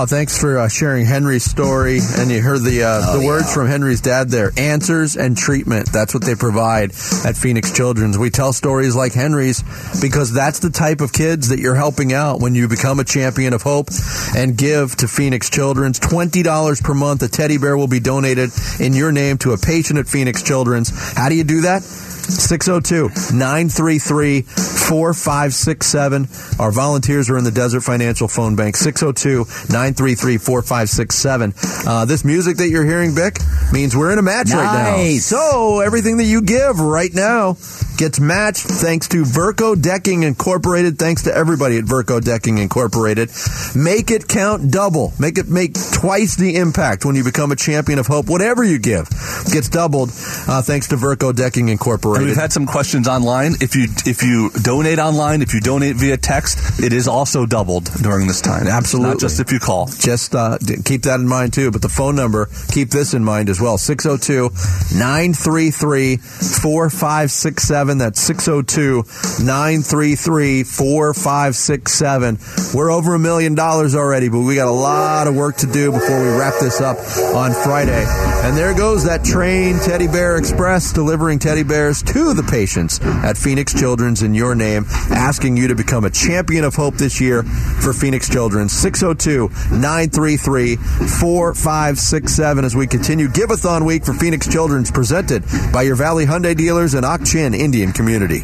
Oh, 0.06 0.08
thanks 0.08 0.40
for 0.40 0.60
uh, 0.60 0.68
sharing 0.68 1.04
Henry's 1.04 1.44
story. 1.44 2.00
And 2.20 2.30
you 2.30 2.40
heard 2.40 2.62
the 2.62 2.84
uh, 2.84 3.18
the 3.18 3.26
words 3.26 3.52
from 3.52 3.68
Henry's 3.68 4.02
dad 4.02 4.30
there. 4.30 4.52
Answers 4.56 5.18
and 5.18 5.36
treatment. 5.36 5.92
That's 5.92 6.14
what 6.14 6.24
they 6.24 6.36
provide 6.36 6.92
at 7.26 7.36
Phoenix 7.36 7.72
Children's. 7.72 8.18
We 8.18 8.30
tell 8.30 8.54
stories 8.54 8.96
like 8.96 9.14
Henry's 9.14 9.64
because 10.02 10.32
that's 10.32 10.60
the 10.60 10.70
type 10.70 11.02
of 11.02 11.12
kids 11.12 11.50
that 11.50 11.60
you're 11.60 11.76
helping 11.76 12.14
out 12.14 12.40
when 12.40 12.54
you 12.54 12.68
become 12.68 13.00
a 13.00 13.04
champion 13.04 13.54
of 13.54 13.64
hope 13.64 13.90
and 14.36 14.56
give 14.56 14.96
to 14.98 15.08
Phoenix 15.08 15.50
Children's. 15.50 16.00
$20 16.00 16.84
per 16.84 16.94
month. 16.94 17.24
A 17.24 17.28
teddy 17.28 17.58
bear 17.58 17.76
will 17.76 17.88
be 17.88 18.00
donated 18.00 18.52
in 18.80 18.94
your 18.94 19.12
name 19.12 19.38
to 19.40 19.54
a 19.54 19.58
patient 19.58 19.98
at 19.98 20.08
Phoenix 20.08 20.44
Children's. 20.44 21.16
How 21.16 21.30
do 21.30 21.36
you 21.36 21.44
do 21.44 21.62
that? 21.62 21.82
602 22.30 23.10
933 23.36 24.42
4567. 24.42 26.28
Our 26.60 26.72
volunteers 26.72 27.30
are 27.30 27.38
in 27.38 27.44
the 27.44 27.52
Desert 27.52 27.82
Financial 27.82 28.28
Phone 28.28 28.56
Bank. 28.56 28.76
602 28.76 29.46
933 29.74 30.38
4567. 30.38 31.54
Uh, 31.88 32.06
This 32.06 32.24
music 32.26 32.58
that 32.58 32.70
you're 32.70 32.86
hearing, 32.86 33.16
Bick, 33.16 33.38
means 33.72 33.96
we're 33.96 34.12
in 34.12 34.20
a 34.20 34.24
match 34.24 34.50
right 34.52 34.64
now. 34.64 34.96
Nice. 34.98 35.26
So 35.26 35.80
everything 35.82 36.18
that 36.18 36.26
you 36.26 36.42
give 36.42 36.80
right 36.80 37.14
now 37.14 37.58
gets 37.98 38.20
matched 38.20 38.64
thanks 38.68 39.08
to 39.10 39.24
Verco 39.24 39.80
Decking 39.82 40.24
Incorporated. 40.24 40.98
Thanks 41.00 41.24
to 41.24 41.34
everybody 41.36 41.78
at 41.78 41.86
Verco 41.86 42.22
Decking 42.24 42.58
Incorporated. 42.58 43.30
Make 43.76 44.12
it 44.12 44.28
count 44.28 44.70
double. 44.72 45.14
Make 45.20 45.38
it 45.38 45.48
make 45.48 45.74
twice 45.94 46.36
the 46.36 46.58
impact 46.58 47.06
when 47.06 47.16
you 47.16 47.24
become 47.24 47.52
a 47.52 47.56
champion 47.56 47.98
of 48.00 48.08
hope. 48.08 48.28
Whatever 48.28 48.64
you 48.64 48.80
give 48.80 49.10
gets 49.52 49.70
doubled 49.70 50.10
uh, 50.10 50.62
thanks 50.62 50.90
to 50.90 50.96
Verco 50.96 51.34
Decking 51.36 51.70
Incorporated. 51.70 52.15
And 52.16 52.26
we've 52.26 52.36
had 52.36 52.54
some 52.54 52.66
questions 52.66 53.08
online. 53.08 53.56
If 53.62 53.76
you 53.76 53.88
if 54.06 54.24
you 54.24 54.50
donate 54.62 55.00
online, 55.00 55.42
if 55.42 55.54
you 55.54 55.60
donate 55.60 55.96
via 55.98 56.18
text, 56.18 56.80
it 56.80 56.94
is 56.94 57.08
also 57.08 57.46
doubled 57.46 57.86
during 58.02 58.28
this 58.28 58.42
time. 58.42 58.68
Absolutely. 58.68 59.12
not 59.12 59.20
just 59.20 59.40
if 59.40 59.52
you 59.52 59.60
call. 59.60 59.88
Just 59.88 60.34
uh, 60.34 60.58
keep 60.86 61.04
that 61.04 61.20
in 61.20 61.28
mind 61.28 61.54
too. 61.54 61.72
But 61.72 61.82
the 61.82 61.90
phone 61.90 62.16
number, 62.16 62.50
keep 62.72 62.90
this 62.90 63.14
in 63.14 63.24
mind 63.24 63.50
as 63.50 63.60
well 63.60 63.78
602 63.78 64.50
933 64.98 66.18
4567. 66.18 67.98
That's 67.98 68.22
602 68.22 69.04
933 69.44 70.64
4567. 70.64 72.38
We're 72.74 72.92
over 72.92 73.16
a 73.16 73.20
million 73.20 73.56
dollars 73.56 73.94
already, 73.96 74.30
but 74.30 74.40
we 74.40 74.56
got 74.56 74.68
a 74.68 74.72
lot 74.72 75.28
of 75.28 75.36
work 75.36 75.58
to 75.58 75.68
do 75.68 75.92
before 75.92 76.22
we 76.22 76.30
wrap 76.30 76.54
this 76.60 76.80
up 76.82 76.98
on 77.36 77.52
Friday. 77.52 78.06
And 78.46 78.56
there 78.56 78.74
goes 78.74 79.04
that 79.06 79.26
train, 79.26 79.80
Teddy 79.80 80.08
Bear 80.08 80.38
Express, 80.38 80.94
delivering 80.94 81.40
teddy 81.40 81.64
bears 81.64 82.05
to 82.06 82.34
the 82.34 82.44
patients 82.44 83.00
at 83.02 83.38
Phoenix 83.38 83.74
Children's 83.74 84.22
in 84.24 84.34
your 84.34 84.56
name, 84.56 84.86
asking 85.10 85.58
you 85.58 85.68
to 85.68 85.76
become 85.76 86.06
a 86.06 86.10
champion 86.10 86.64
of 86.64 86.76
hope 86.76 86.96
this 86.96 87.20
year 87.20 87.44
for 87.44 87.94
Phoenix 87.94 88.30
Children's. 88.30 88.72
602 88.74 89.50
933 89.76 90.76
4567 90.76 92.66
as 92.66 92.76
we 92.76 92.88
continue 92.88 93.28
Giveathon 93.28 93.86
Week 93.86 94.06
for 94.06 94.14
Phoenix 94.14 94.48
Children's, 94.48 94.92
presented 94.92 95.44
by 95.72 95.84
your 95.84 95.96
Valley 95.96 96.26
Hyundai 96.26 96.56
dealers 96.56 96.94
and 96.94 97.06
Ak-Chin 97.06 97.54
Indian 97.54 97.92
Community. 97.92 98.44